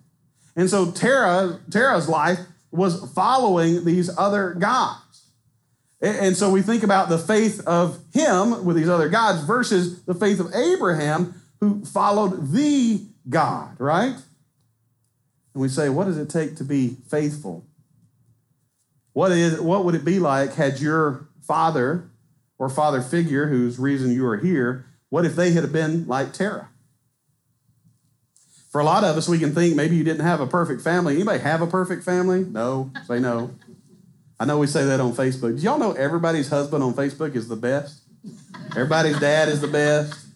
And 0.55 0.71
so 0.71 0.91
Terah, 0.93 1.61
Terah's 1.71 2.09
life 2.09 2.39
was 2.71 3.13
following 3.13 3.85
these 3.85 4.17
other 4.17 4.55
gods. 4.55 5.06
And 6.01 6.37
so 6.37 6.51
we 6.51 6.61
think 6.61 6.83
about 6.83 7.09
the 7.09 7.19
faith 7.19 7.67
of 7.67 7.99
him 8.13 8.65
with 8.65 8.77
these 8.77 8.89
other 8.89 9.09
gods 9.09 9.43
versus 9.45 10.03
the 10.03 10.15
faith 10.15 10.41
of 10.41 10.55
Abraham, 10.55 11.41
who 11.61 11.85
followed 11.87 12.53
the 12.53 13.03
God, 13.29 13.77
right? 13.79 14.15
And 15.55 15.63
we 15.63 15.69
say, 15.69 15.89
what 15.89 16.05
does 16.05 16.19
it 16.19 16.29
take 16.29 16.57
to 16.57 16.65
be 16.65 16.97
faithful? 17.11 17.65
What, 19.15 19.33
is, 19.33 19.59
what 19.59 19.87
would 19.87 19.95
it 19.95 20.05
be 20.05 20.19
like 20.19 20.55
had 20.55 20.81
your 20.81 21.29
father 21.41 22.11
or 22.59 22.69
father 22.69 23.01
figure, 23.01 23.49
whose 23.49 23.79
reason 23.79 24.13
you 24.13 24.27
are 24.27 24.37
here, 24.37 24.85
what 25.09 25.25
if 25.25 25.35
they 25.35 25.53
had 25.53 25.73
been 25.73 26.07
like 26.07 26.35
Terah? 26.35 26.69
For 28.71 28.83
a 28.83 28.85
lot 28.85 29.05
of 29.05 29.17
us, 29.17 29.27
we 29.27 29.39
can 29.39 29.55
think 29.55 29.75
maybe 29.75 29.97
you 29.97 30.05
didn't 30.05 30.27
have 30.27 30.43
a 30.43 30.47
perfect 30.47 30.83
family. 30.83 31.15
Anybody 31.15 31.39
have 31.39 31.63
a 31.63 31.67
perfect 31.67 32.05
family? 32.05 32.45
No. 32.45 32.91
Say 33.07 33.19
no. 33.19 33.53
I 34.39 34.45
know 34.45 34.59
we 34.59 34.67
say 34.67 34.85
that 34.85 35.01
on 35.01 35.15
Facebook. 35.15 35.57
Do 35.57 35.63
y'all 35.63 35.79
know 35.79 35.93
everybody's 35.93 36.49
husband 36.49 36.85
on 36.85 36.93
Facebook 36.93 37.35
is 37.35 37.49
the 37.49 37.57
best? 37.57 38.03
Everybody's 38.73 39.19
dad 39.19 39.49
is 39.49 39.61
the 39.61 39.69
best. 39.69 40.27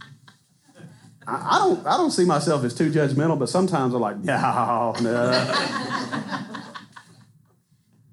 I, 1.26 1.56
I 1.56 1.58
don't 1.58 1.86
I 1.86 1.96
don't 1.96 2.10
see 2.10 2.24
myself 2.24 2.64
as 2.64 2.74
too 2.74 2.90
judgmental, 2.90 3.38
but 3.38 3.48
sometimes 3.48 3.94
I'm 3.94 4.00
like, 4.00 4.16
no, 4.24 4.94
no. 5.00 5.56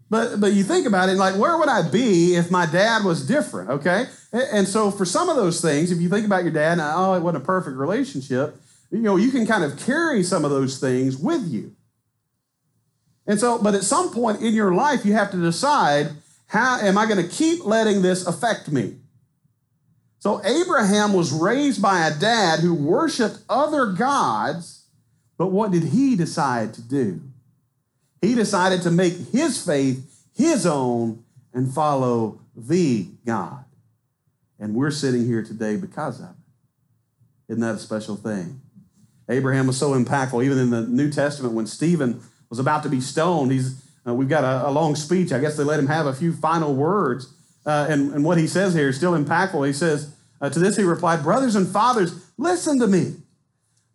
but 0.10 0.41
but 0.41 0.53
you 0.53 0.63
think 0.63 0.88
about 0.88 1.08
it, 1.08 1.13
like 1.13 1.36
where 1.36 1.58
would 1.58 1.70
I 1.70 1.89
be 1.89 2.36
if 2.36 2.51
my 2.51 2.65
dad 2.65 3.06
was 3.06 3.25
different? 3.25 3.70
Okay, 3.70 4.06
and 4.34 4.67
so 4.67 4.91
for 4.91 5.06
some 5.06 5.29
of 5.29 5.38
those 5.38 5.62
things, 5.62 5.91
if 5.91 6.01
you 6.01 6.10
think 6.10 6.25
about 6.25 6.44
your 6.44 6.53
dad, 6.53 6.74
and 6.74 6.82
oh, 6.82 7.13
it 7.13 7.22
wasn't 7.22 7.44
a 7.44 7.46
perfect 7.46 7.77
relationship, 7.77 8.58
you 8.91 9.00
know, 9.00 9.15
you 9.15 9.32
can 9.32 9.48
kind 9.48 9.63
of 9.63 9.77
carry 9.79 10.22
some 10.22 10.44
of 10.44 10.51
those 10.51 10.79
things 10.79 11.17
with 11.17 11.48
you. 11.48 11.76
And 13.27 13.39
so, 13.39 13.62
but 13.62 13.75
at 13.75 13.84
some 13.84 14.12
point 14.12 14.41
in 14.41 14.53
your 14.53 14.74
life, 14.74 15.05
you 15.05 15.13
have 15.13 15.31
to 15.31 15.38
decide 15.38 16.12
how 16.48 16.79
am 16.79 16.98
I 16.98 17.05
going 17.05 17.22
to 17.22 17.29
keep 17.29 17.65
letting 17.65 18.01
this 18.01 18.25
affect 18.25 18.72
me? 18.72 18.96
So 20.19 20.41
Abraham 20.43 21.13
was 21.13 21.31
raised 21.31 21.81
by 21.81 22.07
a 22.07 22.17
dad 22.17 22.62
who 22.62 22.74
worshiped 22.74 23.39
other 23.50 23.88
gods, 23.88 24.86
but 25.38 25.48
what 25.48 25.72
did 25.72 25.84
he 25.84 26.15
decide 26.15 26.74
to 26.75 26.81
do? 26.81 27.22
He 28.22 28.34
decided 28.34 28.81
to 28.84 28.91
make 28.91 29.13
his 29.13 29.63
faith 29.63 30.25
his 30.34 30.65
own 30.65 31.24
and 31.53 31.72
follow 31.72 32.39
the 32.55 33.07
God. 33.25 33.65
And 34.60 34.74
we're 34.74 34.91
sitting 34.91 35.25
here 35.25 35.43
today 35.43 35.75
because 35.75 36.19
of 36.19 36.29
it. 36.29 37.51
Isn't 37.53 37.62
that 37.62 37.75
a 37.75 37.79
special 37.79 38.15
thing? 38.15 38.62
Abraham 39.29 39.67
was 39.67 39.77
so 39.77 39.91
impactful. 39.91 40.43
Even 40.43 40.57
in 40.57 40.69
the 40.69 40.81
New 40.81 41.12
Testament, 41.12 41.53
when 41.53 41.67
Stephen 41.67 42.22
was 42.50 42.60
about 42.60 42.84
to 42.84 42.89
be 42.89 43.01
stoned, 43.01 43.51
he's, 43.51 43.84
uh, 44.08 44.13
we've 44.13 44.30
got 44.30 44.44
a, 44.44 44.70
a, 44.70 44.72
long 44.72 44.96
speech. 44.96 45.32
I 45.32 45.39
guess 45.39 45.58
they 45.58 45.63
let 45.63 45.80
him 45.80 45.88
have 45.88 46.06
a 46.06 46.13
few 46.13 46.34
final 46.34 46.74
words. 46.74 47.34
Uh, 47.66 47.88
and, 47.89 48.13
and 48.13 48.24
what 48.24 48.38
he 48.38 48.48
says 48.48 48.74
here 48.74 48.89
is 48.89 48.98
still 48.98 49.12
impactful. 49.12 49.66
He 49.68 49.74
says, 49.74 50.13
uh, 50.39 50.50
To 50.50 50.60
this 50.60 50.77
he 50.77 50.84
replied, 50.84 51.24
Brothers 51.24 51.56
and 51.56 51.68
fathers, 51.68 52.25
listen 52.38 52.80
to 52.80 52.88
me. 52.88 53.16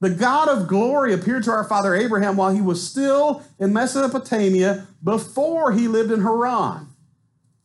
The 0.00 0.10
God 0.10 0.48
of 0.48 0.66
glory 0.66 1.14
appeared 1.14 1.44
to 1.44 1.52
our 1.52 1.64
father 1.64 1.94
Abraham 1.94 2.36
while 2.36 2.52
he 2.52 2.60
was 2.60 2.86
still 2.86 3.44
in 3.60 3.72
Mesopotamia 3.72 4.88
before 5.02 5.72
he 5.72 5.86
lived 5.86 6.10
in 6.10 6.22
Haran. 6.22 6.88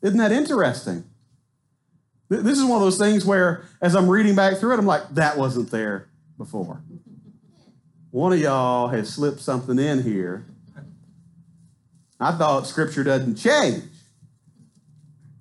Isn't 0.04 0.20
that 0.20 0.32
interesting? 0.32 1.04
This 2.30 2.58
is 2.58 2.64
one 2.64 2.78
of 2.78 2.82
those 2.82 2.98
things 2.98 3.26
where, 3.26 3.64
as 3.82 3.96
I'm 3.96 4.08
reading 4.10 4.36
back 4.36 4.58
through 4.58 4.74
it, 4.74 4.80
I'm 4.80 4.86
like, 4.86 5.10
that 5.16 5.38
wasn't 5.38 5.72
there 5.72 6.10
before. 6.38 6.82
One 8.12 8.34
of 8.34 8.40
y'all 8.40 8.90
has 8.90 9.10
slipped 9.10 9.40
something 9.40 9.80
in 9.80 10.04
here. 10.04 10.46
I 12.20 12.32
thought 12.32 12.68
scripture 12.68 13.04
doesn't 13.04 13.36
change. 13.36 13.84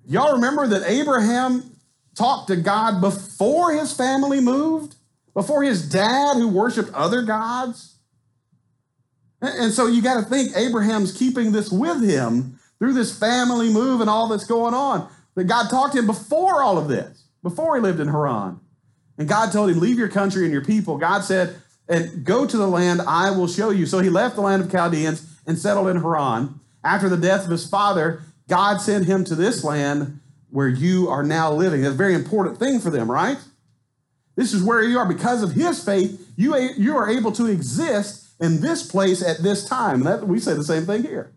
Y'all 0.05 0.33
remember 0.33 0.67
that 0.67 0.89
Abraham 0.89 1.71
talked 2.15 2.47
to 2.47 2.55
God 2.55 3.01
before 3.01 3.73
his 3.73 3.93
family 3.93 4.39
moved? 4.39 4.95
Before 5.33 5.63
his 5.63 5.87
dad, 5.87 6.37
who 6.37 6.47
worshiped 6.47 6.93
other 6.93 7.21
gods? 7.21 7.95
And 9.41 9.71
so 9.71 9.85
you 9.87 10.01
got 10.01 10.23
to 10.23 10.29
think 10.29 10.55
Abraham's 10.55 11.15
keeping 11.15 11.51
this 11.51 11.71
with 11.71 12.01
him 12.01 12.59
through 12.79 12.93
this 12.93 13.17
family 13.17 13.69
move 13.69 14.01
and 14.01 14.09
all 14.09 14.27
that's 14.27 14.45
going 14.45 14.73
on. 14.73 15.07
That 15.35 15.43
God 15.43 15.69
talked 15.69 15.93
to 15.93 15.99
him 15.99 16.07
before 16.07 16.63
all 16.63 16.79
of 16.79 16.87
this, 16.87 17.25
before 17.43 17.75
he 17.75 17.81
lived 17.81 17.99
in 17.99 18.07
Haran. 18.07 18.59
And 19.19 19.27
God 19.27 19.51
told 19.51 19.69
him, 19.69 19.79
Leave 19.79 19.99
your 19.99 20.09
country 20.09 20.43
and 20.43 20.51
your 20.51 20.65
people. 20.65 20.97
God 20.97 21.23
said, 21.23 21.55
and 21.89 22.25
go 22.25 22.45
to 22.45 22.57
the 22.57 22.67
land 22.67 23.01
I 23.01 23.31
will 23.31 23.47
show 23.47 23.69
you. 23.69 23.85
So 23.85 23.99
he 23.99 24.09
left 24.09 24.35
the 24.35 24.41
land 24.41 24.61
of 24.61 24.71
Chaldeans 24.71 25.25
and 25.45 25.57
settled 25.57 25.87
in 25.87 26.01
Haran. 26.01 26.59
After 26.87 27.09
the 27.09 27.17
death 27.17 27.43
of 27.43 27.51
his 27.51 27.67
father, 27.67 28.21
God 28.47 28.77
sent 28.77 29.07
him 29.07 29.25
to 29.25 29.35
this 29.35 29.61
land 29.61 30.21
where 30.49 30.69
you 30.69 31.09
are 31.09 31.21
now 31.21 31.51
living. 31.51 31.81
That's 31.81 31.93
a 31.93 31.97
very 31.97 32.15
important 32.15 32.57
thing 32.59 32.79
for 32.79 32.89
them, 32.89 33.11
right? 33.11 33.37
This 34.37 34.53
is 34.53 34.63
where 34.63 34.81
you 34.81 34.97
are. 34.97 35.05
Because 35.05 35.43
of 35.43 35.51
his 35.51 35.83
faith, 35.83 36.31
you, 36.37 36.55
you 36.77 36.95
are 36.95 37.09
able 37.09 37.33
to 37.33 37.47
exist 37.47 38.29
in 38.39 38.61
this 38.61 38.89
place 38.89 39.21
at 39.21 39.43
this 39.43 39.67
time. 39.67 40.03
That, 40.03 40.25
we 40.25 40.39
say 40.39 40.53
the 40.53 40.63
same 40.63 40.85
thing 40.85 41.03
here. 41.03 41.33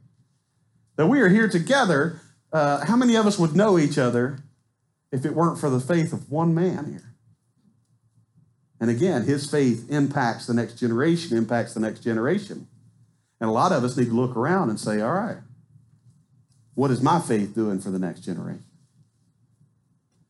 That 0.95 1.09
we 1.09 1.21
are 1.21 1.29
here 1.29 1.49
together. 1.49 2.21
Uh, 2.53 2.85
how 2.85 2.95
many 2.95 3.17
of 3.17 3.27
us 3.27 3.37
would 3.37 3.57
know 3.57 3.77
each 3.77 3.99
other 3.99 4.39
if 5.11 5.25
it 5.25 5.35
weren't 5.35 5.59
for 5.59 5.69
the 5.69 5.81
faith 5.81 6.13
of 6.13 6.31
one 6.31 6.55
man 6.55 6.93
here? 6.93 7.15
And 8.79 8.89
again, 8.89 9.25
his 9.25 9.51
faith 9.51 9.91
impacts 9.91 10.47
the 10.47 10.55
next 10.55 10.75
generation, 10.75 11.37
impacts 11.37 11.75
the 11.75 11.81
next 11.81 12.05
generation. 12.05 12.69
And 13.41 13.49
a 13.49 13.53
lot 13.53 13.73
of 13.73 13.85
us 13.85 13.97
need 13.97 14.07
to 14.07 14.15
look 14.15 14.37
around 14.37 14.69
and 14.69 14.79
say, 14.79 15.01
all 15.01 15.15
right, 15.15 15.39
what 16.75 16.91
is 16.91 17.03
my 17.03 17.21
faith 17.21 17.55
doing 17.55 17.81
for 17.81 17.91
the 17.91 17.99
next 17.99 18.21
generation? 18.21 18.65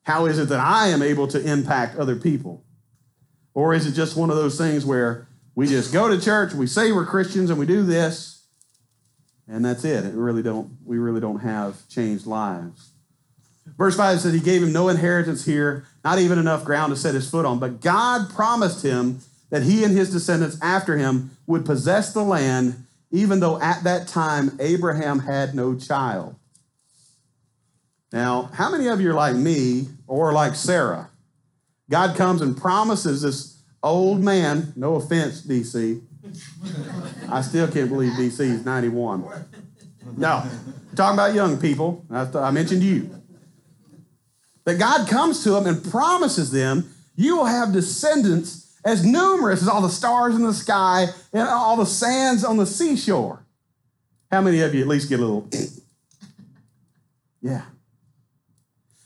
How 0.03 0.27
is 0.27 0.39
it 0.39 0.49
that 0.49 0.61
I 0.61 0.89
am 0.89 1.03
able 1.03 1.27
to 1.29 1.41
impact 1.41 1.99
other 1.99 2.17
people? 2.17 2.65
Or 3.53 3.75
is 3.75 3.87
it 3.87 3.93
just 3.93 4.17
one 4.17 4.31
of 4.31 4.37
those 4.37 4.57
things 4.57 4.87
where 4.87 5.29
we 5.55 5.67
just 5.67 5.93
go 5.93 6.09
to 6.09 6.21
church, 6.21 6.55
we 6.55 6.67
say 6.67 6.93
we're 6.93 7.07
Christians, 7.07 7.51
and 7.51 7.59
we 7.59 7.67
do 7.67 7.83
this, 7.83 8.45
and 9.49 9.65
that's 9.65 9.85
it? 9.85 10.05
It 10.05 10.15
really 10.15 10.43
don't. 10.43 10.79
We 10.85 10.99
really 10.99 11.21
don't 11.21 11.41
have 11.41 11.89
changed 11.89 12.27
lives. 12.27 12.93
Verse 13.77 13.97
5 13.97 14.21
says 14.21 14.33
he 14.33 14.41
gave 14.41 14.63
him 14.63 14.73
no 14.73 14.89
inheritance 14.89 15.45
here, 15.45 15.87
not 16.05 16.19
even 16.19 16.39
enough 16.39 16.65
ground 16.65 16.91
to 16.91 16.97
set 16.97 17.15
his 17.15 17.29
foot 17.29 17.45
on. 17.45 17.59
But 17.59 17.81
God 17.81 18.31
promised 18.31 18.85
him 18.85 19.21
that 19.51 19.65
he 19.65 19.85
and 19.85 19.97
his 19.97 20.13
descendants 20.13 20.59
after 20.63 20.97
him 20.97 21.37
would 21.47 21.65
possess 21.65 22.13
the 22.13 22.23
land, 22.23 22.87
even 23.11 23.41
though 23.41 23.61
at 23.61 23.85
that 23.85 24.09
time 24.09 24.57
Abraham 24.61 25.21
had 25.21 25.55
no 25.55 25.75
child. 25.75 26.37
Now, 28.13 28.51
how 28.55 28.71
many 28.71 28.89
of 28.89 29.01
you 29.01 29.11
are 29.11 29.15
like 29.15 29.37
me 29.37 29.89
or 30.07 30.33
like 30.33 30.55
Sarah? 30.55 31.11
God 31.89 32.17
comes 32.17 32.41
and 32.41 32.57
promises 32.57 33.23
this 33.23 33.63
old 33.83 34.21
man, 34.21 34.73
no 34.77 34.95
offense, 34.97 35.43
DC. 35.43 36.03
I 37.29 37.41
still 37.41 37.69
can't 37.69 37.89
believe 37.89 38.13
DC 38.13 38.41
is 38.41 38.65
91. 38.65 39.25
No, 40.17 40.45
talking 40.95 41.15
about 41.15 41.35
young 41.35 41.61
people. 41.61 42.05
I 42.11 42.51
mentioned 42.51 42.83
you. 42.83 43.11
That 44.65 44.79
God 44.79 45.09
comes 45.09 45.43
to 45.45 45.51
them 45.51 45.67
and 45.67 45.91
promises 45.91 46.51
them, 46.51 46.91
you 47.17 47.37
will 47.37 47.47
have 47.47 47.73
descendants 47.73 48.70
as 48.85 49.05
numerous 49.05 49.63
as 49.63 49.69
all 49.69 49.83
the 49.83 49.89
stars 49.89 50.35
in 50.35 50.43
the 50.43 50.55
sky 50.55 51.07
and 51.33 51.49
all 51.49 51.77
the 51.77 51.87
sands 51.87 52.45
on 52.45 52.57
the 52.57 52.67
seashore. 52.67 53.45
How 54.31 54.41
many 54.41 54.61
of 54.61 54.75
you 54.75 54.83
at 54.83 54.89
least 54.89 55.09
get 55.09 55.21
a 55.21 55.23
little? 55.23 55.49
yeah. 57.43 57.63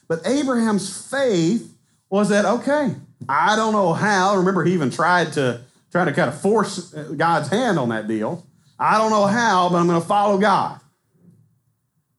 But 0.07 0.27
Abraham's 0.27 1.11
faith 1.11 1.75
was 2.11 2.29
that, 2.29 2.45
okay, 2.45 2.95
I 3.29 3.57
don't 3.57 3.73
know 3.73 3.93
how. 3.93 4.37
Remember, 4.37 4.65
he 4.65 4.75
even 4.75 4.91
tried 4.91 5.33
to 5.35 5.63
try 5.91 6.05
to 6.05 6.13
kind 6.13 6.29
of 6.29 6.41
force 6.41 6.93
uh, 6.95 7.15
God's 7.17 7.49
hand 7.49 7.79
on 7.79 7.89
that 7.89 8.07
deal. 8.07 8.47
I 8.79 8.99
don't 8.99 9.11
know 9.11 9.27
how, 9.27 9.69
but 9.71 9.77
I'm 9.77 9.87
going 9.87 10.01
to 10.01 10.07
follow 10.07 10.39
God. 10.39 10.81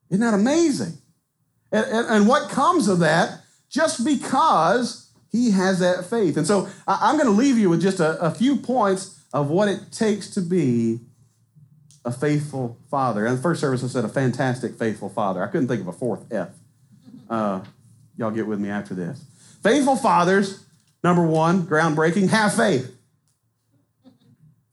Isn't 0.10 0.22
that 0.22 0.34
amazing? 0.34 0.98
And, 1.72 1.86
and, 1.86 2.08
and 2.08 2.28
what 2.28 2.50
comes 2.50 2.88
of 2.88 3.00
that 3.00 3.42
just 3.70 4.06
because 4.06 5.05
he 5.36 5.51
has 5.51 5.80
that 5.80 6.06
faith. 6.06 6.38
And 6.38 6.48
so 6.48 6.68
I'm 6.88 7.15
going 7.18 7.27
to 7.27 7.32
leave 7.32 7.58
you 7.58 7.70
with 7.70 7.82
just 7.82 8.00
a, 8.00 8.20
a 8.22 8.32
few 8.32 8.56
points 8.56 9.20
of 9.34 9.50
what 9.50 9.68
it 9.68 9.92
takes 9.92 10.30
to 10.32 10.42
be 10.42 11.00
a 12.06 12.12
faithful 12.12 12.77
father. 12.89 13.25
And 13.25 13.38
the 13.38 13.42
first 13.42 13.60
service 13.60 13.84
I 13.84 13.88
said 13.88 14.06
a 14.06 14.10
fantastic 14.10 14.75
faithful 14.75 15.10
father. 15.10 15.44
I 15.44 15.48
couldn't 15.48 15.68
think 15.68 15.82
of 15.82 15.88
a 15.88 15.94
fourth 15.94 16.32
F. 16.32 16.50
Uh, 17.30 17.62
y'all 18.18 18.32
get 18.32 18.48
with 18.48 18.60
me 18.60 18.70
after 18.70 18.94
this. 18.94 19.24
Faithful 19.63 19.96
fathers, 19.96 20.63
number 21.04 21.25
one, 21.25 21.63
groundbreaking, 21.63 22.30
have 22.30 22.56
faith. 22.56 22.96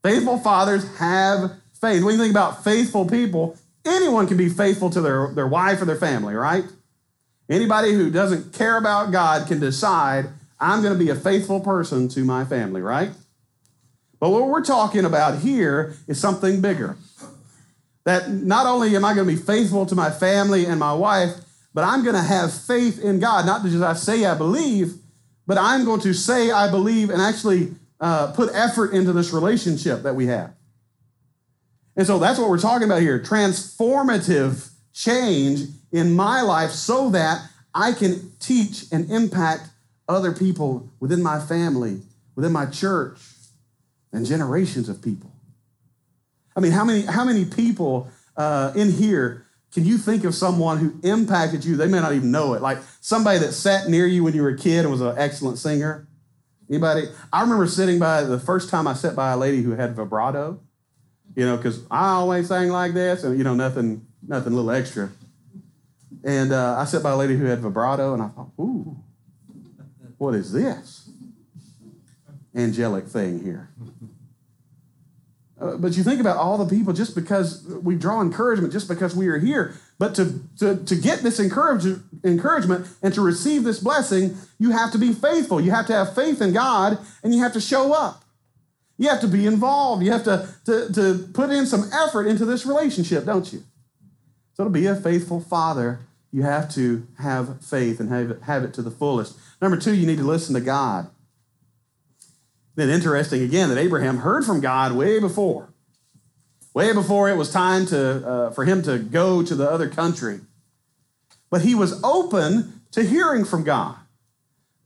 Faithful 0.02 0.38
fathers 0.38 0.84
have 0.98 1.52
faith. 1.80 2.04
When 2.04 2.14
you 2.14 2.20
think 2.20 2.32
about 2.32 2.62
faithful 2.62 3.08
people, 3.08 3.56
anyone 3.86 4.26
can 4.26 4.36
be 4.36 4.48
faithful 4.48 4.90
to 4.90 5.00
their, 5.00 5.32
their 5.34 5.46
wife 5.46 5.80
or 5.80 5.86
their 5.86 5.96
family, 5.96 6.34
right? 6.34 6.64
Anybody 7.48 7.92
who 7.92 8.10
doesn't 8.10 8.52
care 8.52 8.76
about 8.76 9.12
God 9.12 9.46
can 9.46 9.60
decide, 9.60 10.26
I'm 10.62 10.80
going 10.80 10.92
to 10.92 10.98
be 10.98 11.10
a 11.10 11.16
faithful 11.16 11.60
person 11.60 12.08
to 12.10 12.24
my 12.24 12.44
family, 12.44 12.80
right? 12.80 13.10
But 14.20 14.30
what 14.30 14.46
we're 14.46 14.64
talking 14.64 15.04
about 15.04 15.40
here 15.40 15.96
is 16.06 16.20
something 16.20 16.60
bigger. 16.60 16.96
That 18.04 18.30
not 18.30 18.66
only 18.66 18.94
am 18.94 19.04
I 19.04 19.14
going 19.14 19.26
to 19.26 19.34
be 19.34 19.40
faithful 19.40 19.84
to 19.86 19.96
my 19.96 20.10
family 20.10 20.64
and 20.64 20.78
my 20.78 20.92
wife, 20.92 21.32
but 21.74 21.82
I'm 21.82 22.04
going 22.04 22.14
to 22.14 22.22
have 22.22 22.54
faith 22.54 23.02
in 23.02 23.18
God. 23.18 23.44
Not 23.44 23.62
just 23.64 23.82
I 23.82 23.94
say 23.94 24.24
I 24.24 24.36
believe, 24.36 24.94
but 25.46 25.58
I'm 25.58 25.84
going 25.84 26.00
to 26.02 26.14
say 26.14 26.52
I 26.52 26.70
believe 26.70 27.10
and 27.10 27.20
actually 27.20 27.74
uh, 28.00 28.32
put 28.32 28.50
effort 28.54 28.92
into 28.92 29.12
this 29.12 29.32
relationship 29.32 30.02
that 30.02 30.14
we 30.14 30.26
have. 30.26 30.54
And 31.96 32.06
so 32.06 32.18
that's 32.18 32.38
what 32.38 32.48
we're 32.48 32.58
talking 32.58 32.86
about 32.86 33.00
here 33.00 33.18
transformative 33.18 34.70
change 34.92 35.62
in 35.90 36.14
my 36.14 36.42
life 36.42 36.70
so 36.70 37.10
that 37.10 37.42
I 37.74 37.92
can 37.92 38.32
teach 38.38 38.84
and 38.92 39.10
impact 39.10 39.68
other 40.08 40.32
people 40.32 40.90
within 41.00 41.22
my 41.22 41.40
family, 41.40 42.00
within 42.34 42.52
my 42.52 42.66
church, 42.66 43.18
and 44.12 44.26
generations 44.26 44.88
of 44.88 45.02
people. 45.02 45.32
I 46.54 46.60
mean, 46.60 46.72
how 46.72 46.84
many, 46.84 47.02
how 47.02 47.24
many 47.24 47.44
people 47.44 48.08
uh, 48.36 48.72
in 48.74 48.92
here 48.92 49.46
can 49.72 49.86
you 49.86 49.96
think 49.96 50.24
of 50.24 50.34
someone 50.34 50.78
who 50.78 50.94
impacted 51.02 51.64
you? 51.64 51.76
They 51.76 51.88
may 51.88 51.98
not 51.98 52.12
even 52.12 52.30
know 52.30 52.52
it. 52.52 52.60
Like 52.60 52.78
somebody 53.00 53.38
that 53.38 53.52
sat 53.52 53.88
near 53.88 54.06
you 54.06 54.22
when 54.22 54.34
you 54.34 54.42
were 54.42 54.50
a 54.50 54.58
kid 54.58 54.80
and 54.80 54.90
was 54.90 55.00
an 55.00 55.14
excellent 55.16 55.58
singer. 55.58 56.06
Anybody? 56.68 57.04
I 57.32 57.40
remember 57.40 57.66
sitting 57.66 57.98
by 57.98 58.22
the 58.22 58.38
first 58.38 58.68
time 58.68 58.86
I 58.86 58.92
sat 58.92 59.16
by 59.16 59.32
a 59.32 59.36
lady 59.36 59.62
who 59.62 59.72
had 59.72 59.94
vibrato. 59.96 60.60
You 61.34 61.46
know, 61.46 61.56
because 61.56 61.80
I 61.90 62.08
always 62.10 62.48
sang 62.48 62.68
like 62.68 62.92
this, 62.92 63.24
and 63.24 63.38
you 63.38 63.44
know, 63.44 63.54
nothing, 63.54 64.06
nothing, 64.26 64.52
little 64.52 64.70
extra. 64.70 65.08
And 66.22 66.52
uh, 66.52 66.76
I 66.78 66.84
sat 66.84 67.02
by 67.02 67.12
a 67.12 67.16
lady 67.16 67.38
who 67.38 67.46
had 67.46 67.60
vibrato, 67.60 68.12
and 68.12 68.22
I 68.22 68.28
thought, 68.28 68.50
ooh, 68.60 69.02
what 70.22 70.36
is 70.36 70.52
this 70.52 71.10
angelic 72.54 73.06
thing 73.06 73.42
here? 73.42 73.68
Uh, 75.60 75.76
but 75.76 75.96
you 75.96 76.04
think 76.04 76.20
about 76.20 76.36
all 76.36 76.56
the 76.56 76.76
people 76.76 76.92
just 76.92 77.16
because 77.16 77.66
we 77.82 77.96
draw 77.96 78.22
encouragement, 78.22 78.72
just 78.72 78.86
because 78.86 79.16
we 79.16 79.26
are 79.26 79.38
here. 79.38 79.74
But 79.98 80.14
to, 80.14 80.40
to, 80.60 80.76
to 80.84 80.94
get 80.94 81.20
this 81.24 81.40
encourage, 81.40 81.98
encouragement 82.22 82.86
and 83.02 83.12
to 83.14 83.20
receive 83.20 83.64
this 83.64 83.80
blessing, 83.80 84.36
you 84.60 84.70
have 84.70 84.92
to 84.92 84.98
be 84.98 85.12
faithful. 85.12 85.60
You 85.60 85.72
have 85.72 85.88
to 85.88 85.92
have 85.92 86.14
faith 86.14 86.40
in 86.40 86.52
God 86.52 86.98
and 87.24 87.34
you 87.34 87.42
have 87.42 87.52
to 87.54 87.60
show 87.60 87.92
up. 87.92 88.22
You 88.98 89.08
have 89.08 89.20
to 89.22 89.28
be 89.28 89.44
involved. 89.44 90.04
You 90.04 90.12
have 90.12 90.22
to, 90.24 90.48
to, 90.66 90.92
to 90.92 91.28
put 91.34 91.50
in 91.50 91.66
some 91.66 91.90
effort 91.92 92.28
into 92.28 92.44
this 92.44 92.64
relationship, 92.64 93.24
don't 93.24 93.52
you? 93.52 93.64
So 94.54 94.62
to 94.62 94.70
be 94.70 94.86
a 94.86 94.94
faithful 94.94 95.40
father, 95.40 95.98
you 96.32 96.42
have 96.42 96.72
to 96.74 97.06
have 97.18 97.62
faith 97.62 98.00
and 98.00 98.08
have 98.08 98.30
it, 98.30 98.42
have 98.42 98.64
it 98.64 98.72
to 98.74 98.82
the 98.82 98.90
fullest. 98.90 99.38
Number 99.60 99.76
two, 99.76 99.94
you 99.94 100.06
need 100.06 100.18
to 100.18 100.24
listen 100.24 100.54
to 100.54 100.60
God. 100.60 101.10
Then 102.74 102.88
interesting 102.88 103.42
again 103.42 103.68
that 103.68 103.76
Abraham 103.76 104.18
heard 104.18 104.44
from 104.44 104.60
God 104.60 104.92
way 104.92 105.20
before, 105.20 105.74
way 106.72 106.94
before 106.94 107.28
it 107.28 107.36
was 107.36 107.50
time 107.50 107.84
to 107.86 108.26
uh, 108.26 108.50
for 108.50 108.64
him 108.64 108.82
to 108.84 108.98
go 108.98 109.42
to 109.42 109.54
the 109.54 109.70
other 109.70 109.90
country. 109.90 110.40
But 111.50 111.60
he 111.60 111.74
was 111.74 112.02
open 112.02 112.80
to 112.92 113.02
hearing 113.02 113.44
from 113.44 113.62
God 113.62 113.96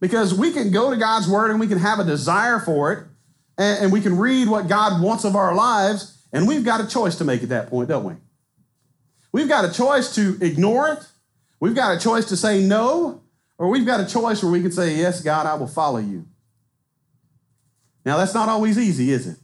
because 0.01 0.35
we 0.35 0.53
can 0.53 0.73
go 0.73 0.91
to 0.91 0.97
God's 0.97 1.29
word 1.29 1.53
and 1.53 1.61
we 1.61 1.69
can 1.69 1.79
have 1.79 2.01
a 2.01 2.05
desire 2.05 2.59
for 2.59 2.93
it, 2.93 3.05
and, 3.57 3.85
and 3.85 3.93
we 3.93 4.01
can 4.01 4.19
read 4.19 4.49
what 4.49 4.67
God 4.67 5.01
wants 5.01 5.25
of 5.25 5.37
our 5.37 5.55
lives, 5.55 6.19
and 6.33 6.49
we've 6.49 6.65
got 6.65 6.81
a 6.81 6.89
choice 6.89 7.15
to 7.17 7.25
make 7.25 7.45
at 7.45 7.51
that 7.51 7.71
point, 7.71 7.89
don't 7.89 8.05
we? 8.05 8.15
We've 9.31 9.49
got 9.49 9.65
a 9.65 9.73
choice 9.73 10.13
to 10.17 10.39
ignore 10.41 10.89
it. 10.89 11.07
We've 11.61 11.75
got 11.75 11.97
a 11.97 12.01
choice 12.01 12.27
to 12.27 12.37
say 12.37 12.63
no, 12.63 13.23
or 13.59 13.69
we've 13.69 13.87
got 13.87 14.01
a 14.01 14.07
choice 14.07 14.43
where 14.43 14.53
we 14.53 14.63
can 14.63 14.73
say, 14.73 14.97
Yes, 14.97 15.23
God, 15.23 15.47
I 15.47 15.55
will 15.55 15.67
follow 15.67 15.99
you. 15.99 16.27
Now, 18.05 18.19
that's 18.19 18.35
not 18.35 18.49
always 18.49 18.79
easy, 18.79 19.11
is 19.11 19.27
it? 19.27 19.37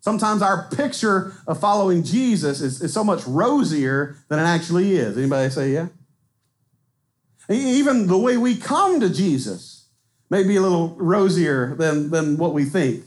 Sometimes 0.00 0.42
our 0.42 0.68
picture 0.70 1.34
of 1.46 1.60
following 1.60 2.02
Jesus 2.02 2.60
is, 2.60 2.82
is 2.82 2.92
so 2.92 3.04
much 3.04 3.24
rosier 3.26 4.16
than 4.28 4.38
it 4.40 4.44
actually 4.44 4.94
is. 4.96 5.16
Anybody 5.16 5.50
say 5.50 5.70
yeah? 5.70 5.88
Even 7.48 8.06
the 8.06 8.18
way 8.18 8.36
we 8.36 8.56
come 8.56 8.98
to 9.00 9.08
Jesus 9.08 9.88
may 10.30 10.42
be 10.42 10.56
a 10.56 10.60
little 10.60 10.96
rosier 10.96 11.76
than, 11.76 12.10
than 12.10 12.36
what 12.38 12.54
we 12.54 12.64
think. 12.64 13.04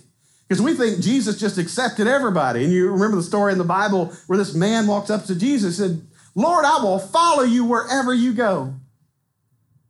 Because 0.48 0.62
we 0.62 0.76
think 0.76 1.02
Jesus 1.02 1.39
just 1.39 1.58
accepted 1.58 2.08
everybody. 2.08 2.63
And 2.63 2.71
you 2.71 2.91
remember 2.91 3.17
the 3.17 3.24
story 3.24 3.52
in 3.52 3.58
the 3.58 3.63
Bible 3.63 4.13
where 4.28 4.38
this 4.38 4.54
man 4.54 4.86
walks 4.86 5.10
up 5.10 5.26
to 5.26 5.36
Jesus 5.36 5.80
and 5.80 6.00
said, 6.00 6.08
Lord, 6.36 6.65
I 6.65 6.84
will 6.84 7.00
follow 7.00 7.43
you 7.43 7.63
wherever 7.65 8.13
you 8.13 8.34
go. 8.34 8.76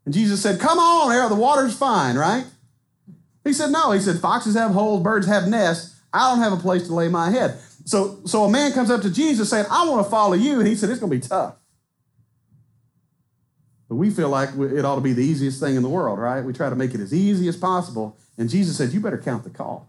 And 0.06 0.14
Jesus 0.14 0.42
said, 0.42 0.60
Come 0.60 0.78
on, 0.78 1.10
there, 1.10 1.28
the 1.28 1.36
water's 1.36 1.76
fine, 1.76 2.16
right? 2.16 2.46
He 3.44 3.52
said, 3.52 3.72
No. 3.72 3.92
He 3.92 4.00
said, 4.00 4.20
Foxes 4.20 4.56
have 4.56 4.72
holes, 4.72 5.04
birds 5.04 5.28
have 5.28 5.48
nests. 5.48 6.00
I 6.14 6.30
don't 6.30 6.40
have 6.40 6.54
a 6.54 6.62
place 6.62 6.88
to 6.88 6.94
lay 6.94 7.10
my 7.10 7.32
head. 7.32 7.58
So, 7.86 8.20
so 8.26 8.44
a 8.44 8.50
man 8.50 8.72
comes 8.72 8.90
up 8.90 9.02
to 9.02 9.12
Jesus 9.12 9.50
saying, 9.50 9.66
I 9.70 9.88
want 9.90 10.06
to 10.06 10.10
follow 10.10 10.34
you. 10.34 10.60
And 10.60 10.68
he 10.68 10.76
said, 10.76 10.90
It's 10.90 11.00
going 11.00 11.12
to 11.12 11.18
be 11.18 11.28
tough. 11.28 11.56
But 13.90 13.96
we 13.96 14.10
feel 14.10 14.30
like 14.30 14.50
it 14.56 14.86
ought 14.86 14.96
to 14.96 15.02
be 15.02 15.14
the 15.14 15.24
easiest 15.24 15.60
thing 15.60 15.76
in 15.76 15.84
the 15.84 15.90
world, 15.90 16.18
right? 16.18 16.44
We 16.44 16.54
try 16.54 16.70
to 16.70 16.76
make 16.76 16.94
it 16.94 17.00
as 17.00 17.14
easy 17.14 17.48
as 17.48 17.56
possible. 17.56 18.18
And 18.38 18.50
Jesus 18.50 18.78
said, 18.78 18.92
You 18.92 19.00
better 19.00 19.18
count 19.18 19.44
the 19.44 19.50
cost 19.50 19.88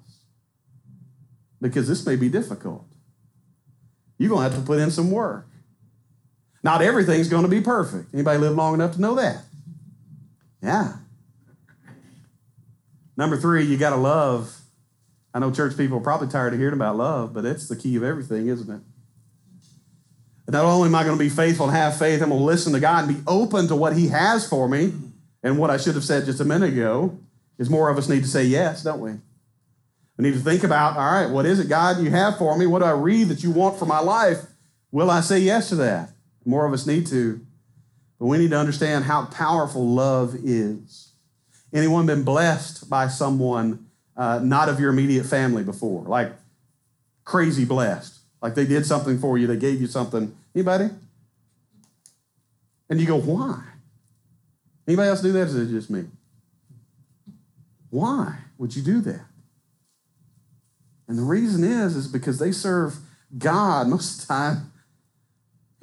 because 1.61 1.89
this 1.89 2.05
may 2.07 2.17
be 2.17 2.29
difficult. 2.29 2.87
You're 4.19 4.31
going 4.31 4.45
to 4.45 4.51
have 4.51 4.61
to 4.61 4.67
put 4.67 4.79
in 4.79 4.91
some 4.91 5.11
work. 5.11 5.49
Not 6.63 6.83
everything's 6.83 7.29
going 7.29 7.45
to 7.45 7.49
be 7.49 7.61
perfect. 7.61 8.13
Anybody 8.13 8.39
live 8.39 8.55
long 8.55 8.75
enough 8.75 8.95
to 8.95 9.01
know 9.01 9.15
that? 9.15 9.43
Yeah. 10.63 10.95
Number 13.17 13.37
three, 13.37 13.65
you 13.65 13.77
got 13.77 13.91
to 13.91 13.97
love. 13.97 14.57
I 15.33 15.39
know 15.39 15.51
church 15.51 15.77
people 15.77 15.99
are 15.99 16.03
probably 16.03 16.29
tired 16.29 16.53
of 16.55 16.59
hearing 16.59 16.75
about 16.75 16.97
love, 16.97 17.33
but 17.33 17.45
it's 17.45 17.69
the 17.69 17.77
key 17.77 17.97
of 17.97 18.03
everything, 18.03 18.49
isn't 18.49 18.71
it? 18.71 18.81
not 20.49 20.65
only 20.65 20.89
am 20.89 20.95
I 20.95 21.03
going 21.03 21.19
to 21.19 21.23
be 21.23 21.29
faithful 21.29 21.67
and 21.67 21.77
have 21.77 21.99
faith, 21.99 22.23
I'm 22.23 22.29
going 22.29 22.41
to 22.41 22.45
listen 22.45 22.73
to 22.73 22.81
God 22.81 23.09
and 23.09 23.17
be 23.17 23.23
open 23.27 23.67
to 23.69 23.77
what 23.77 23.97
He 23.97 24.09
has 24.09 24.49
for 24.49 24.69
me. 24.69 24.93
And 25.43 25.59
what 25.59 25.71
I 25.71 25.77
should 25.77 25.95
have 25.95 26.05
said 26.05 26.25
just 26.25 26.41
a 26.41 26.45
minute 26.45 26.73
ago 26.73 27.19
is 27.59 27.69
more 27.69 27.91
of 27.91 27.99
us 27.99 28.09
need 28.09 28.23
to 28.23 28.29
say 28.29 28.45
yes, 28.45 28.83
don't 28.83 29.01
we? 29.01 29.13
We 30.17 30.23
need 30.23 30.35
to 30.35 30.41
think 30.41 30.65
about, 30.65 30.97
all 30.97 31.13
right, 31.13 31.31
what 31.31 31.47
is 31.47 31.61
it, 31.61 31.69
God, 31.69 31.99
you 31.99 32.11
have 32.11 32.39
for 32.39 32.57
me? 32.57 32.67
What 32.67 32.79
do 32.79 32.87
I 32.87 32.93
read 32.93 33.29
that 33.29 33.43
you 33.43 33.51
want 33.51 33.79
for 33.79 33.87
my 33.87 33.99
life? 33.99 34.39
Will 34.91 35.11
I 35.11 35.21
say 35.21 35.39
yes 35.41 35.69
to 35.71 35.77
that? 35.77 36.11
More 36.47 36.65
of 36.65 36.73
us 36.73 36.87
need 36.87 37.07
to. 37.09 37.41
But 38.19 38.27
we 38.27 38.39
need 38.39 38.51
to 38.51 38.59
understand 38.59 39.05
how 39.05 39.27
powerful 39.27 39.87
love 39.87 40.35
is. 40.43 41.13
Anyone 41.73 42.07
been 42.07 42.23
blessed 42.23 42.89
by 42.89 43.09
someone 43.09 43.87
uh, 44.17 44.41
not 44.43 44.69
of 44.69 44.81
your 44.81 44.91
immediate 44.91 45.25
family 45.27 45.63
before? 45.63 46.05
Like 46.05 46.33
crazy 47.25 47.65
blessed. 47.65 48.19
Like 48.41 48.55
they 48.55 48.65
did 48.65 48.87
something 48.87 49.19
for 49.19 49.37
you, 49.37 49.47
they 49.47 49.57
gave 49.57 49.81
you 49.81 49.87
something. 49.87 50.35
Anybody? 50.55 50.89
And 52.89 53.01
you 53.01 53.07
go, 53.07 53.21
why? 53.21 53.63
Anybody 54.87 55.09
else 55.09 55.21
do 55.21 55.33
that? 55.33 55.49
Is 55.49 55.57
it 55.57 55.69
just 55.69 55.91
me? 55.91 56.05
Why 57.91 58.39
would 58.59 58.77
you 58.77 58.83
do 58.83 59.01
that? 59.03 59.27
And 61.09 61.19
the 61.19 61.23
reason 61.23 61.65
is, 61.65 61.97
is 61.97 62.09
because 62.09 62.39
they 62.39 62.53
serve 62.53 62.97
God 63.37 63.89
most 63.89 64.23
of 64.23 64.29
the 64.29 64.35
time. 64.35 64.73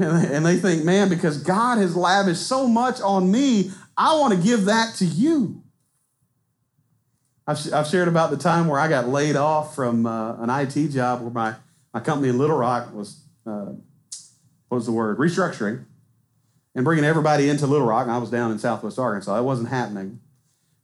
And 0.34 0.46
they 0.46 0.58
think, 0.58 0.84
man, 0.84 1.10
because 1.10 1.38
God 1.38 1.78
has 1.78 1.96
lavished 1.96 2.46
so 2.46 2.68
much 2.68 3.02
on 3.02 3.32
me, 3.32 3.72
I 3.98 4.18
want 4.20 4.34
to 4.34 4.40
give 4.40 4.66
that 4.66 4.96
to 4.96 5.06
you. 5.06 5.64
I've, 7.46 7.74
I've 7.74 7.88
shared 7.88 8.08
about 8.08 8.32
the 8.32 8.38
time 8.38 8.68
where 8.68 8.80
I 8.80 8.88
got 8.88 9.08
laid 9.08 9.36
off 9.36 9.76
from 9.76 10.06
uh, 10.06 10.42
an 10.42 10.50
IT 10.50 10.90
job 10.90 11.22
where 11.22 11.32
my, 11.32 11.56
my 11.94 12.00
company 12.00 12.30
in 12.30 12.38
Little 12.38 12.58
Rock 12.58 12.94
was, 12.94 13.22
uh, 13.46 13.74
what 14.70 14.76
was 14.78 14.86
the 14.86 14.92
word, 14.92 15.18
restructuring 15.18 15.86
and 16.76 16.86
bringing 16.86 17.06
everybody 17.06 17.50
into 17.50 17.68
Little 17.68 17.88
Rock. 17.88 18.04
And 18.04 18.12
I 18.12 18.18
was 18.18 18.32
down 18.32 18.52
in 18.52 18.60
Southwest 18.60 18.98
Arkansas. 18.98 19.36
That 19.36 19.44
wasn't 19.44 19.70
happening. 19.70 20.20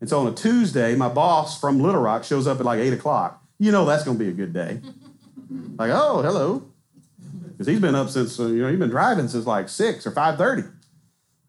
And 0.01 0.09
so 0.09 0.19
on 0.19 0.27
a 0.27 0.35
Tuesday, 0.35 0.95
my 0.95 1.09
boss 1.09 1.59
from 1.59 1.79
Little 1.79 2.01
Rock 2.01 2.23
shows 2.23 2.47
up 2.47 2.59
at 2.59 2.65
like 2.65 2.79
8 2.79 2.93
o'clock. 2.93 3.43
You 3.57 3.71
know 3.71 3.85
that's 3.85 4.03
going 4.03 4.17
to 4.17 4.23
be 4.23 4.29
a 4.29 4.33
good 4.33 4.53
day. 4.53 4.81
like, 5.77 5.91
oh, 5.91 6.21
hello. 6.21 6.63
Because 7.59 7.73
he's 7.73 7.81
been 7.81 7.93
up 7.93 8.09
since, 8.09 8.39
uh, 8.39 8.47
you 8.47 8.61
know, 8.61 8.69
he's 8.69 8.79
been 8.79 8.89
driving 8.89 9.27
since 9.27 9.45
like 9.45 9.67
6 9.67 10.07
or 10.07 10.11
5.30. 10.11 10.71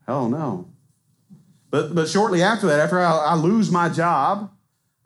Hell 0.09 0.29
no. 0.29 0.69
But, 1.71 1.95
but 1.95 2.09
shortly 2.09 2.43
after 2.43 2.67
that, 2.67 2.81
after 2.81 2.99
I, 2.99 3.13
I 3.13 3.35
lose 3.37 3.71
my 3.71 3.89
job, 3.89 4.51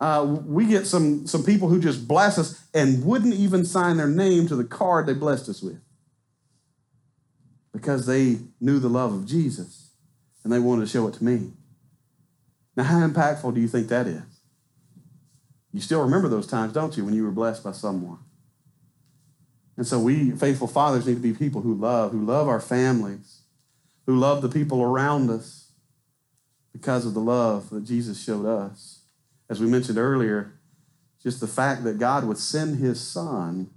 uh, 0.00 0.24
we 0.46 0.64
get 0.64 0.86
some, 0.86 1.26
some 1.26 1.44
people 1.44 1.68
who 1.68 1.78
just 1.78 2.08
bless 2.08 2.38
us 2.38 2.64
and 2.72 3.04
wouldn't 3.04 3.34
even 3.34 3.66
sign 3.66 3.98
their 3.98 4.08
name 4.08 4.48
to 4.48 4.56
the 4.56 4.64
card 4.64 5.04
they 5.04 5.12
blessed 5.12 5.46
us 5.50 5.60
with 5.60 5.78
because 7.70 8.06
they 8.06 8.38
knew 8.58 8.78
the 8.78 8.88
love 8.88 9.12
of 9.12 9.26
Jesus 9.26 9.90
and 10.42 10.50
they 10.50 10.58
wanted 10.58 10.86
to 10.86 10.90
show 10.90 11.06
it 11.06 11.12
to 11.12 11.24
me. 11.24 11.52
Now, 12.78 12.84
how 12.84 13.06
impactful 13.06 13.52
do 13.52 13.60
you 13.60 13.68
think 13.68 13.88
that 13.88 14.06
is? 14.06 14.22
You 15.70 15.82
still 15.82 16.00
remember 16.00 16.30
those 16.30 16.46
times, 16.46 16.72
don't 16.72 16.96
you, 16.96 17.04
when 17.04 17.12
you 17.12 17.24
were 17.24 17.30
blessed 17.30 17.62
by 17.62 17.72
someone? 17.72 18.20
And 19.76 19.86
so 19.86 19.98
we, 19.98 20.30
faithful 20.30 20.68
fathers, 20.68 21.06
need 21.06 21.14
to 21.14 21.20
be 21.20 21.32
people 21.32 21.60
who 21.60 21.74
love, 21.74 22.12
who 22.12 22.24
love 22.24 22.48
our 22.48 22.60
families, 22.60 23.40
who 24.06 24.16
love 24.16 24.42
the 24.42 24.48
people 24.48 24.82
around 24.82 25.30
us 25.30 25.72
because 26.72 27.06
of 27.06 27.14
the 27.14 27.20
love 27.20 27.70
that 27.70 27.84
Jesus 27.84 28.22
showed 28.22 28.46
us. 28.46 29.00
As 29.48 29.60
we 29.60 29.66
mentioned 29.66 29.98
earlier, 29.98 30.52
just 31.22 31.40
the 31.40 31.46
fact 31.46 31.84
that 31.84 31.98
God 31.98 32.24
would 32.24 32.38
send 32.38 32.78
his 32.78 33.00
son 33.00 33.70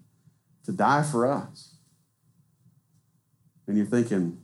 to 0.66 0.72
die 0.72 1.04
for 1.04 1.26
us. 1.26 1.76
And 3.66 3.78
you're 3.78 3.86
thinking, 3.86 4.40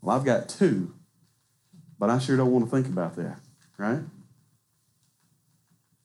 well, 0.00 0.16
I've 0.16 0.24
got 0.24 0.48
two, 0.48 0.94
but 1.98 2.10
I 2.10 2.18
sure 2.18 2.36
don't 2.36 2.50
want 2.50 2.64
to 2.64 2.70
think 2.70 2.86
about 2.86 3.16
that 3.16 3.40
right? 3.78 4.00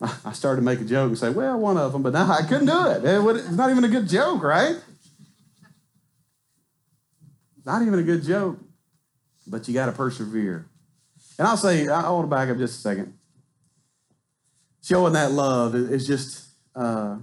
I 0.26 0.32
started 0.34 0.62
to 0.62 0.66
make 0.66 0.82
a 0.82 0.86
joke 0.86 1.10
and 1.10 1.18
say, 1.18 1.30
well, 1.30 1.60
one 1.60 1.78
of 1.78 1.94
them, 1.94 2.02
but 2.02 2.14
now 2.14 2.30
I 2.32 2.42
couldn't 2.42 2.66
do 2.66 2.88
it. 2.88 3.04
It's 3.04 3.52
not 3.52 3.70
even 3.70 3.84
a 3.84 3.88
good 3.88 4.10
joke, 4.10 4.42
right? 4.42 4.76
Not 7.64 7.84
even 7.84 8.00
a 8.00 8.04
good 8.04 8.24
joke, 8.24 8.58
but 9.46 9.68
you 9.68 9.74
got 9.74 9.86
to 9.86 9.92
persevere. 9.92 10.66
And 11.38 11.48
I'll 11.48 11.58
say, 11.58 11.88
I 11.88 12.10
want 12.10 12.24
to 12.24 12.30
back 12.30 12.50
up 12.50 12.58
just 12.58 12.80
a 12.80 12.82
second. 12.82 13.14
Showing 14.84 15.14
that 15.14 15.32
love 15.32 15.76
is 15.76 16.08
just 16.08 16.48
uh, 16.76 17.18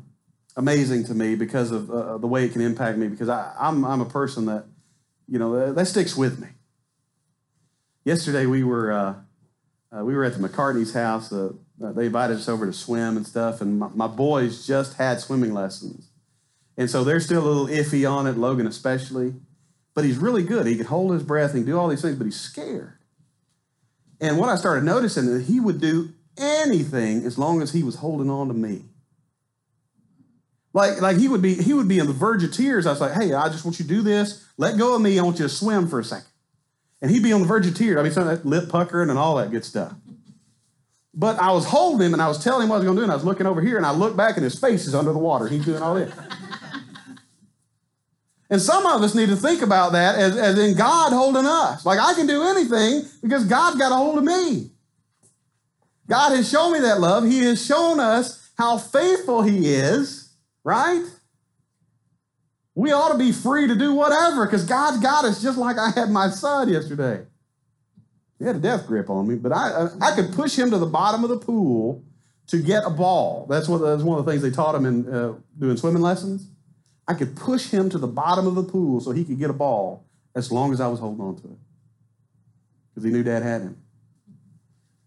amazing 0.57 1.05
to 1.05 1.14
me 1.14 1.35
because 1.35 1.73
of 1.73 1.91
uh, 1.91 2.19
the 2.19 2.29
way 2.29 2.45
it 2.45 2.53
can 2.53 2.61
impact 2.61 2.99
me. 2.99 3.09
Because 3.09 3.29
I, 3.29 3.53
I'm, 3.59 3.85
I'm 3.85 4.01
a 4.01 4.07
person 4.07 4.47
that, 4.47 4.64
you 5.27 5.41
know, 5.41 5.73
that 5.73 5.87
sticks 5.87 6.17
with 6.17 6.38
me. 6.38 6.49
Yesterday 8.05 8.47
we 8.47 8.62
were 8.62 8.93
uh, 8.93 9.14
uh, 9.97 10.05
we 10.05 10.14
were 10.14 10.25
at 10.25 10.35
the 10.35 10.49
McCartney's 10.49 10.95
house. 10.95 11.33
They 11.81 12.07
invited 12.07 12.37
us 12.37 12.49
over 12.49 12.67
to 12.67 12.73
swim 12.73 13.17
and 13.17 13.27
stuff, 13.27 13.61
and 13.61 13.79
my, 13.79 13.88
my, 13.95 14.07
boys 14.09 14.67
just 14.67 14.97
had 14.97 15.21
swimming 15.21 15.55
lessons. 15.55 16.09
And 16.77 16.91
so 16.91 17.05
they're 17.05 17.21
still 17.21 17.43
a 17.43 17.49
little 17.49 17.67
iffy 17.67 18.09
on 18.11 18.27
it, 18.27 18.37
Logan 18.37 18.67
especially. 18.67 19.35
But 19.95 20.05
he's 20.05 20.19
really 20.19 20.43
good. 20.43 20.67
He 20.67 20.77
can 20.77 20.87
hold 20.87 21.12
his 21.12 21.23
breath 21.23 21.55
and 21.55 21.64
do 21.64 21.79
all 21.79 21.88
these 21.88 22.03
things, 22.03 22.17
but 22.17 22.25
he's 22.25 22.41
scared. 22.41 22.99
And 24.21 24.38
what 24.38 24.49
I 24.49 24.57
started 24.57 24.85
noticing 24.85 25.27
is 25.27 25.47
he 25.47 25.61
would 25.61 25.81
do 25.81 26.11
anything 26.37 27.25
as 27.25 27.38
long 27.38 27.62
as 27.62 27.73
he 27.73 27.83
was 27.83 27.97
holding 27.97 28.31
on 28.31 28.49
to 28.49 28.55
me. 28.55 28.85
Like, 30.73 31.01
like 31.01 31.17
he 31.17 31.29
would 31.29 31.43
be 31.43 31.55
he 31.55 31.73
would 31.73 31.88
be 31.88 32.01
on 32.01 32.07
the 32.07 32.12
verge 32.12 32.45
of 32.45 32.53
tears. 32.53 32.87
I 32.87 32.91
was 32.91 33.01
like, 33.01 33.12
hey, 33.12 33.33
I 33.33 33.49
just 33.49 33.64
want 33.64 33.79
you 33.79 33.85
to 33.85 33.88
do 33.88 34.03
this. 34.03 34.45
Let 34.57 34.79
go 34.79 34.95
of 34.95 35.03
me. 35.03 35.19
I 35.19 35.23
want 35.23 35.38
you 35.38 35.45
to 35.45 35.49
swim 35.49 35.88
for 35.88 35.99
a 36.01 36.05
second. 36.05 36.29
And 37.01 37.11
he'd 37.11 37.23
be 37.23 37.33
on 37.33 37.41
the 37.41 37.47
verge 37.47 37.67
of 37.67 37.75
tears. 37.75 37.97
I 37.97 38.03
mean, 38.03 38.12
that 38.12 38.45
lip 38.45 38.69
puckering 38.69 39.11
and 39.11 39.19
all 39.19 39.37
that 39.37 39.51
good 39.51 39.64
stuff. 39.64 39.95
But 41.18 41.40
I 41.40 41.50
was 41.50 41.64
holding 41.64 42.07
him 42.07 42.12
and 42.12 42.22
I 42.22 42.28
was 42.28 42.42
telling 42.42 42.62
him 42.62 42.68
what 42.68 42.76
I 42.76 42.78
was 42.78 42.85
going 42.85 42.96
to 42.96 43.00
do. 43.00 43.02
And 43.02 43.11
I 43.11 43.16
was 43.16 43.24
looking 43.24 43.46
over 43.46 43.61
here 43.61 43.76
and 43.76 43.85
I 43.85 43.90
looked 43.90 44.16
back 44.16 44.37
and 44.37 44.44
his 44.44 44.57
face 44.57 44.87
is 44.87 44.94
under 44.94 45.12
the 45.12 45.18
water. 45.18 45.48
He's 45.48 45.64
doing 45.64 45.83
all 45.83 45.96
this. 45.96 46.14
and 48.50 48.62
some 48.62 48.87
of 48.87 49.02
us 49.02 49.16
need 49.16 49.28
to 49.28 49.35
think 49.35 49.61
about 49.61 49.90
that 49.92 50.14
as, 50.14 50.37
as 50.37 50.57
in 50.57 50.76
God 50.76 51.12
holding 51.12 51.44
us. 51.44 51.85
Like 51.85 51.98
I 51.98 52.14
can 52.14 52.28
do 52.28 52.44
anything 52.44 53.02
because 53.20 53.46
God 53.46 53.76
got 53.81 53.90
a 53.90 53.96
hold 53.96 54.18
of 54.18 54.24
me. 54.24 54.70
God 56.09 56.37
has 56.37 56.48
shown 56.48 56.72
me 56.72 56.78
that 56.78 57.00
love. 57.00 57.24
He 57.24 57.40
has 57.40 57.66
shown 57.66 57.98
us 57.98 58.50
how 58.57 58.78
faithful 58.78 59.42
He 59.42 59.74
is, 59.74 60.33
right? 60.62 61.04
We 62.76 62.92
ought 62.92 63.11
to 63.11 63.18
be 63.18 63.33
free 63.33 63.66
to 63.66 63.74
do 63.74 63.92
whatever 63.92 64.46
because 64.46 64.64
God's 64.64 64.98
got 64.98 65.24
us 65.24 65.42
just 65.42 65.59
like 65.59 65.78
I 65.78 65.90
had 65.90 66.11
my 66.11 66.31
son 66.31 66.68
yesterday. 66.68 67.26
He 68.38 68.44
had 68.44 68.57
a 68.57 68.61
death 68.61 68.87
grip 68.87 69.11
on 69.11 69.27
me, 69.27 69.35
but 69.35 69.53
I, 69.53 69.88
I 70.01 70.14
could 70.14 70.33
push 70.33 70.57
him 70.57 70.70
to 70.70 70.79
the 70.79 70.87
bottom 70.87 71.24
of 71.24 71.31
the 71.31 71.38
pool 71.38 72.05
to 72.48 72.62
get 72.62 72.85
a 72.85 72.90
ball. 72.90 73.46
That's, 73.48 73.68
what, 73.68 73.79
that's 73.79 74.03
one 74.03 74.18
of 74.18 74.24
the 74.24 74.31
things 74.31 74.42
they 74.42 74.51
taught 74.51 74.74
him 74.74 74.87
in 74.87 75.12
uh, 75.12 75.35
doing 75.59 75.77
swimming 75.77 76.03
lessons. 76.03 76.48
I 77.07 77.14
could 77.14 77.37
push 77.37 77.70
him 77.70 77.90
to 77.90 77.98
the 77.98 78.07
bottom 78.07 78.46
of 78.46 78.55
the 78.55 78.62
pool 78.62 79.01
so 79.01 79.11
he 79.11 79.24
could 79.24 79.38
get 79.38 79.51
a 79.51 79.55
ball 79.55 80.07
as 80.35 80.53
long 80.53 80.72
as 80.72 80.81
I 80.81 80.87
was 80.88 81.01
holding 81.01 81.24
on 81.24 81.37
to 81.37 81.48
it 81.48 81.59
because 82.98 83.05
he 83.05 83.11
knew 83.11 83.22
dad 83.22 83.42
had 83.42 83.62
him. 83.62 83.83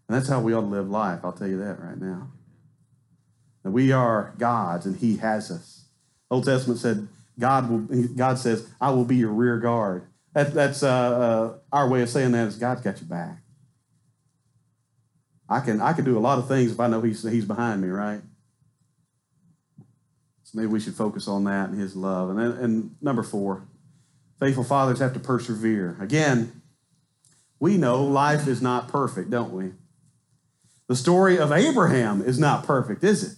And 0.08 0.16
that's 0.16 0.28
how 0.28 0.40
we 0.40 0.52
ought 0.52 0.62
to 0.62 0.66
live 0.66 0.90
life, 0.90 1.20
I'll 1.24 1.32
tell 1.32 1.48
you 1.48 1.58
that 1.58 1.80
right 1.80 1.98
now. 1.98 2.28
That 3.62 3.70
we 3.70 3.92
are 3.92 4.34
God's 4.38 4.86
and 4.86 4.96
he 4.96 5.18
has 5.18 5.50
us. 5.50 5.84
Old 6.30 6.44
Testament 6.44 6.80
said, 6.80 7.08
God 7.38 7.70
will. 7.70 8.08
God 8.08 8.38
says, 8.38 8.68
"I 8.80 8.90
will 8.90 9.04
be 9.04 9.16
your 9.16 9.30
rear 9.30 9.58
guard." 9.58 10.06
That, 10.34 10.54
that's 10.54 10.82
uh, 10.82 10.88
uh, 10.88 11.58
our 11.72 11.88
way 11.88 12.02
of 12.02 12.08
saying 12.08 12.32
that 12.32 12.48
is 12.48 12.56
God's 12.56 12.80
got 12.80 13.00
your 13.00 13.08
back. 13.08 13.38
I 15.48 15.60
can 15.60 15.82
I 15.82 15.92
can 15.92 16.06
do 16.06 16.16
a 16.16 16.20
lot 16.20 16.38
of 16.38 16.48
things 16.48 16.72
if 16.72 16.80
I 16.80 16.86
know 16.86 17.02
He's 17.02 17.22
He's 17.22 17.44
behind 17.44 17.82
me, 17.82 17.88
right? 17.88 18.22
So 20.44 20.52
maybe 20.54 20.68
we 20.68 20.80
should 20.80 20.94
focus 20.94 21.28
on 21.28 21.44
that 21.44 21.68
and 21.68 21.78
His 21.78 21.94
love. 21.94 22.30
And 22.30 22.38
then, 22.38 22.52
and 22.52 22.96
number 23.02 23.22
four, 23.22 23.64
faithful 24.40 24.64
fathers 24.64 25.00
have 25.00 25.12
to 25.12 25.20
persevere. 25.20 25.98
Again, 26.00 26.62
we 27.60 27.76
know 27.76 28.02
life 28.02 28.48
is 28.48 28.62
not 28.62 28.88
perfect, 28.88 29.30
don't 29.30 29.52
we? 29.52 29.72
The 30.88 30.96
story 30.96 31.38
of 31.38 31.52
Abraham 31.52 32.22
is 32.22 32.38
not 32.38 32.64
perfect, 32.64 33.04
is 33.04 33.22
it? 33.22 33.36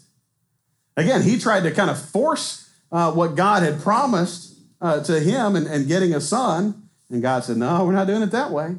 Again, 0.96 1.22
he 1.22 1.38
tried 1.38 1.64
to 1.64 1.70
kind 1.70 1.90
of 1.90 2.00
force 2.00 2.70
uh, 2.90 3.12
what 3.12 3.34
God 3.34 3.62
had 3.62 3.80
promised 3.80 4.58
uh, 4.80 5.02
to 5.04 5.20
him 5.20 5.56
and, 5.56 5.66
and, 5.66 5.88
getting 5.88 6.14
a 6.14 6.20
son. 6.20 6.83
And 7.10 7.22
God 7.22 7.44
said, 7.44 7.56
No, 7.56 7.84
we're 7.84 7.92
not 7.92 8.06
doing 8.06 8.22
it 8.22 8.30
that 8.30 8.50
way. 8.50 8.76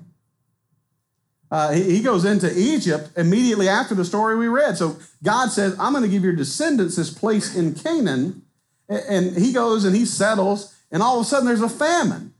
Uh, 1.51 1.71
he, 1.71 1.97
he, 1.97 2.01
goes 2.01 2.25
into 2.25 2.51
Egypt 2.57 3.11
immediately 3.15 3.69
after 3.69 3.93
the 3.93 4.03
story 4.03 4.35
we 4.35 4.47
read. 4.47 4.77
So 4.77 4.97
God 5.23 5.51
says, 5.51 5.77
I'm 5.79 5.93
going 5.93 6.03
to 6.03 6.09
give 6.09 6.23
your 6.23 6.33
descendants 6.33 6.95
this 6.95 7.13
place 7.13 7.55
in 7.55 7.75
Canaan. 7.75 8.41
And, 8.89 9.35
he 9.37 9.53
goes 9.53 9.85
and 9.85 9.95
he 9.95 10.05
settles, 10.05 10.75
and 10.91 11.01
all 11.01 11.19
of 11.19 11.25
a 11.25 11.29
sudden 11.29 11.47
there's 11.47 11.61
a 11.61 11.69
famine. 11.69 12.33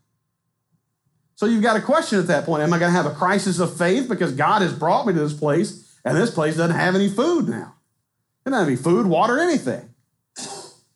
So 1.36 1.46
you've 1.46 1.64
got 1.64 1.76
a 1.76 1.82
question 1.82 2.20
at 2.20 2.28
that 2.28 2.46
point 2.46 2.64
Am 2.64 2.74
I 2.74 2.80
going 2.80 2.92
to 2.92 2.98
have 2.98 3.06
a 3.06 3.16
crisis 3.16 3.60
of 3.60 3.78
faith 3.78 4.10
because 4.10 4.32
God 4.32 4.62
has 4.62 4.74
brought 4.74 5.08
me 5.08 5.14
to 5.14 5.20
this 5.20 5.34
place 5.34 5.98
and 6.04 6.18
this 6.18 6.32
place 6.32 6.58
doesn't 6.58 6.76
have 6.76 6.96
any 6.96 7.10
food 7.10 7.48
now? 7.48 7.76
It 8.46 8.50
doesn't 8.50 8.60
have 8.60 8.68
any 8.68 8.78
food, 8.78 9.06
water, 9.08 9.40
anything. 9.40 9.90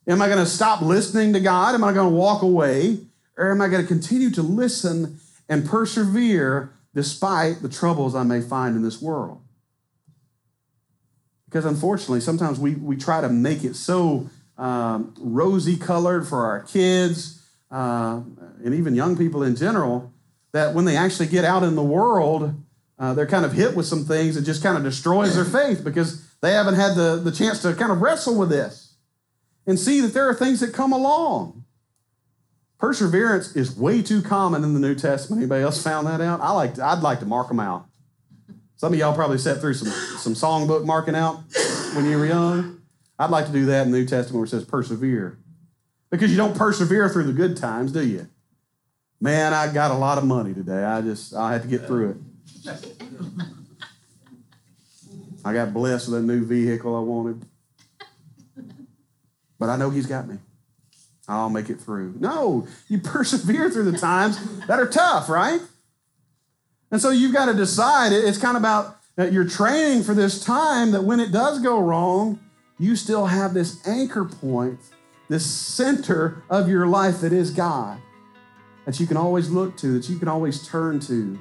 Am 0.08 0.22
I 0.22 0.28
going 0.28 0.40
to 0.40 0.46
stop 0.46 0.82
listening 0.82 1.34
to 1.34 1.40
God? 1.40 1.76
Am 1.76 1.84
I 1.84 1.94
going 1.94 2.10
to 2.10 2.16
walk 2.16 2.42
away? 2.42 3.00
Or 3.40 3.52
am 3.52 3.62
I 3.62 3.70
going 3.70 3.82
to 3.82 3.88
continue 3.88 4.30
to 4.32 4.42
listen 4.44 5.18
and 5.48 5.66
persevere 5.66 6.74
despite 6.94 7.62
the 7.62 7.70
troubles 7.70 8.14
I 8.14 8.24
may 8.24 8.42
find 8.42 8.76
in 8.76 8.84
this 8.84 9.02
world? 9.02 9.42
Because 11.46 11.64
unfortunately, 11.64 12.20
sometimes 12.20 12.60
we, 12.60 12.76
we 12.76 12.98
try 12.98 13.22
to 13.22 13.30
make 13.30 13.64
it 13.64 13.76
so 13.76 14.30
um, 14.58 15.16
rosy 15.18 15.78
colored 15.78 16.28
for 16.28 16.46
our 16.46 16.64
kids 16.64 17.42
uh, 17.72 18.22
and 18.64 18.76
even 18.76 18.94
young 18.94 19.18
people 19.18 19.42
in 19.42 19.56
general. 19.56 20.12
that 20.52 20.74
when 20.74 20.84
they 20.84 20.98
actually 20.98 21.28
get 21.28 21.46
out 21.46 21.64
in 21.64 21.76
the 21.76 21.84
world, 21.84 22.54
uh, 22.98 23.14
they're 23.14 23.26
kind 23.26 23.46
of 23.46 23.54
hit 23.54 23.74
with 23.74 23.86
some 23.86 24.04
things 24.04 24.36
that 24.36 24.42
just 24.42 24.62
kind 24.62 24.76
of 24.78 24.84
destroys 24.84 25.34
their 25.36 25.46
faith 25.46 25.82
because 25.84 26.28
they 26.42 26.52
haven't 26.52 26.76
had 26.76 26.96
the, 26.96 27.22
the 27.24 27.32
chance 27.32 27.62
to 27.62 27.74
kind 27.74 27.92
of 27.92 28.02
wrestle 28.02 28.38
with 28.38 28.50
this 28.50 28.96
and 29.66 29.80
see 29.80 30.02
that 30.02 30.14
there 30.14 30.28
are 30.28 30.34
things 30.34 30.60
that 30.60 30.74
come 30.74 30.92
along. 30.92 31.59
Perseverance 32.80 33.56
is 33.58 33.76
way 33.76 34.02
too 34.02 34.22
common 34.22 34.64
in 34.64 34.74
the 34.74 34.80
New 34.80 34.96
Testament. 34.96 35.42
Anybody 35.42 35.64
else 35.64 35.84
found 35.84 36.08
that 36.08 36.22
out? 36.22 36.40
I 36.40 36.52
like 36.52 36.76
to, 36.76 36.86
I'd 36.86 37.02
like 37.02 37.20
to 37.20 37.26
mark 37.26 37.50
them 37.50 37.60
out. 37.60 37.86
Some 38.78 38.94
of 38.94 39.00
y'all 39.00 39.14
probably 39.14 39.38
sat 39.38 39.60
through 39.60 39.74
some, 39.74 39.90
some 39.90 40.34
songbook 40.34 40.86
marking 40.86 41.14
out 41.14 41.44
when 41.94 42.06
you 42.06 42.18
were 42.18 42.26
young. 42.26 42.82
I'd 43.20 43.30
like 43.32 43.48
to 43.48 43.52
do 43.52 43.66
that 43.66 43.86
in 43.86 43.92
the 43.92 44.00
New 44.00 44.06
Testament 44.06 44.36
where 44.36 44.46
it 44.46 44.50
says 44.50 44.64
persevere. 44.64 45.38
Because 46.10 46.32
you 46.32 46.38
don't 46.38 46.58
persevere 46.58 47.10
through 47.10 47.26
the 47.26 47.34
good 47.34 47.58
times, 47.58 47.92
do 47.92 48.06
you? 48.06 48.30
Man, 49.20 49.54
I 49.54 49.72
got 49.74 49.92
a 49.92 49.96
lot 49.96 50.18
of 50.18 50.24
money 50.24 50.54
today. 50.54 50.86
I 50.86 51.02
just, 51.02 51.36
I 51.36 51.52
had 51.52 51.64
to 51.64 51.68
get 51.68 51.86
through 51.86 52.12
it. 52.12 52.18
I 55.44 55.54
got 55.54 55.74
blessed 55.74 56.08
with 56.08 56.20
a 56.20 56.24
new 56.24 56.46
vehicle 56.46 56.96
I 56.96 57.02
wanted. 57.02 57.46
But 59.60 59.70
I 59.70 59.76
know 59.76 59.90
He's 59.90 60.06
got 60.06 60.30
me. 60.30 60.38
I'll 61.30 61.50
make 61.50 61.70
it 61.70 61.80
through. 61.80 62.16
No, 62.20 62.68
you 62.88 62.98
persevere 63.04 63.70
through 63.70 63.92
the 63.92 63.98
times 63.98 64.38
that 64.66 64.80
are 64.80 64.88
tough, 64.88 65.30
right? 65.30 65.62
And 66.92 67.00
so 67.00 67.12
you've 67.12 67.34
got 67.34 67.46
to 67.46 67.54
decide. 67.54 68.12
It's 68.12 68.40
kind 68.40 68.58
of 68.58 68.62
about 68.62 68.98
that 69.16 69.32
you're 69.32 69.48
training 69.48 70.04
for 70.04 70.14
this 70.14 70.44
time 70.44 70.92
that 70.92 71.04
when 71.04 71.20
it 71.20 71.32
does 71.32 71.62
go 71.62 71.80
wrong, 71.80 72.40
you 72.80 72.96
still 72.96 73.28
have 73.28 73.54
this 73.54 73.86
anchor 73.88 74.26
point, 74.26 74.80
this 75.28 75.46
center 75.46 76.42
of 76.50 76.68
your 76.68 76.88
life 76.88 77.22
that 77.22 77.32
is 77.32 77.52
God, 77.52 78.02
that 78.86 79.00
you 79.00 79.06
can 79.06 79.18
always 79.18 79.50
look 79.50 79.78
to, 79.78 80.00
that 80.00 80.10
you 80.10 80.18
can 80.18 80.30
always 80.30 80.66
turn 80.68 81.00
to. 81.02 81.38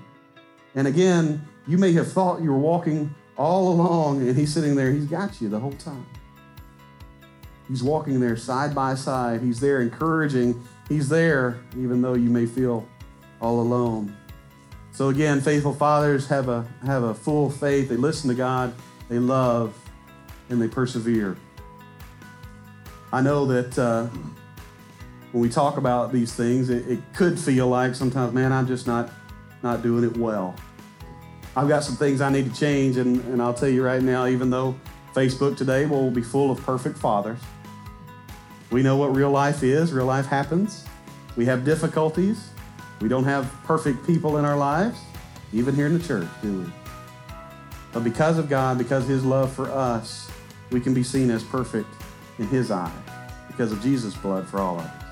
And 0.75 0.87
again, 0.87 1.47
you 1.67 1.79
may 1.79 1.93
have 1.93 2.13
thought 2.13 2.43
you 2.43 2.51
were 2.51 2.59
walking 2.59 3.15
all 3.37 3.73
along, 3.73 4.27
and 4.27 4.37
He's 4.37 4.53
sitting 4.53 4.75
there, 4.75 4.91
He's 4.91 5.07
got 5.07 5.41
you 5.41 5.49
the 5.49 5.61
whole 5.61 5.73
time. 5.73 6.05
He's 7.69 7.83
walking 7.83 8.19
there 8.19 8.37
side 8.37 8.75
by 8.75 8.95
side. 8.95 9.43
He's 9.43 9.61
there 9.61 9.83
encouraging. 9.83 10.67
He's 10.89 11.09
there 11.09 11.61
even 11.77 12.01
though 12.01 12.15
you 12.15 12.31
may 12.31 12.47
feel 12.47 12.89
all 13.41 13.61
alone. 13.61 14.17
So 14.93 15.11
again, 15.11 15.41
faithful 15.41 15.75
fathers 15.75 16.27
have 16.29 16.49
a 16.49 16.67
have 16.85 17.05
a 17.05 17.15
full 17.15 17.51
faith. 17.51 17.89
They 17.89 17.97
listen 17.97 18.29
to 18.31 18.35
God, 18.35 18.75
they 19.09 19.19
love, 19.19 19.75
and 20.49 20.61
they 20.61 20.67
persevere. 20.67 21.37
I 23.13 23.21
know 23.21 23.47
that 23.47 23.79
uh, 23.79 24.07
when 25.33 25.43
we 25.43 25.49
talk 25.49 25.77
about 25.77 26.13
these 26.13 26.35
things, 26.35 26.69
it, 26.69 26.89
it 26.89 26.99
could 27.15 27.39
feel 27.39 27.69
like 27.69 27.95
sometimes, 27.95 28.33
man, 28.35 28.53
I'm 28.53 28.67
just 28.67 28.87
not 28.87 29.11
not 29.63 29.83
doing 29.83 30.05
it 30.05 30.17
well. 30.17 30.57
I've 31.55 31.69
got 31.69 31.85
some 31.85 31.97
things 31.97 32.21
I 32.21 32.31
need 32.31 32.53
to 32.53 32.59
change, 32.59 32.97
and, 32.97 33.21
and 33.27 33.43
I'll 33.43 33.55
tell 33.55 33.69
you 33.69 33.85
right 33.85 34.03
now, 34.03 34.27
even 34.27 34.51
though 34.51 34.77
Facebook 35.15 35.57
today 35.57 35.87
will 35.87 36.11
be 36.11 36.23
full 36.23 36.51
of 36.51 36.61
perfect 36.63 36.97
fathers, 36.99 37.39
we 38.71 38.83
know 38.83 38.97
what 38.97 39.15
real 39.15 39.31
life 39.31 39.63
is. 39.63 39.93
Real 39.93 40.07
life 40.07 40.27
happens. 40.27 40.85
We 41.37 41.47
have 41.47 41.65
difficulties. 41.65 42.51
We 43.01 43.09
don't 43.09 43.25
have 43.25 43.51
perfect 43.65 44.07
people 44.07 44.39
in 44.39 44.45
our 44.45 44.57
lives, 44.57 44.99
even 45.53 45.75
here 45.75 45.87
in 45.87 45.97
the 45.97 46.05
church, 46.05 46.29
do 46.43 46.61
we? 46.61 46.67
But 47.93 48.05
because 48.05 48.39
of 48.39 48.49
God, 48.49 48.77
because 48.77 49.07
His 49.07 49.25
love 49.25 49.53
for 49.53 49.71
us, 49.71 50.31
we 50.71 50.81
can 50.81 50.93
be 50.95 51.03
seen 51.03 51.31
as 51.31 51.43
perfect 51.43 51.89
in 52.39 52.47
His 52.49 52.71
eye 52.71 52.93
because 53.47 53.73
of 53.73 53.81
Jesus' 53.83 54.15
blood 54.15 54.47
for 54.47 54.61
all 54.61 54.79
of 54.79 54.85
us. 54.85 55.05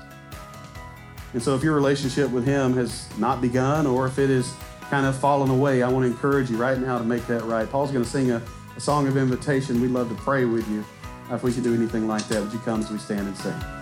And 1.33 1.41
so, 1.41 1.55
if 1.55 1.63
your 1.63 1.75
relationship 1.75 2.29
with 2.29 2.45
Him 2.45 2.73
has 2.73 3.07
not 3.17 3.41
begun 3.41 3.87
or 3.87 4.05
if 4.05 4.19
it 4.19 4.29
has 4.29 4.53
kind 4.89 5.05
of 5.05 5.17
fallen 5.17 5.49
away, 5.49 5.81
I 5.81 5.89
want 5.89 6.03
to 6.03 6.11
encourage 6.11 6.49
you 6.49 6.57
right 6.57 6.77
now 6.77 6.97
to 6.97 7.03
make 7.03 7.25
that 7.27 7.43
right. 7.43 7.69
Paul's 7.69 7.91
going 7.91 8.03
to 8.03 8.09
sing 8.09 8.31
a, 8.31 8.41
a 8.75 8.79
song 8.79 9.07
of 9.07 9.17
invitation. 9.17 9.81
We'd 9.81 9.91
love 9.91 10.09
to 10.09 10.15
pray 10.15 10.45
with 10.45 10.67
you. 10.69 10.85
If 11.29 11.43
we 11.43 11.51
could 11.51 11.63
do 11.63 11.73
anything 11.73 12.07
like 12.07 12.25
that, 12.29 12.41
would 12.41 12.53
you 12.53 12.59
come 12.59 12.79
as 12.79 12.89
we 12.89 12.97
stand 12.97 13.27
and 13.27 13.37
sing? 13.37 13.76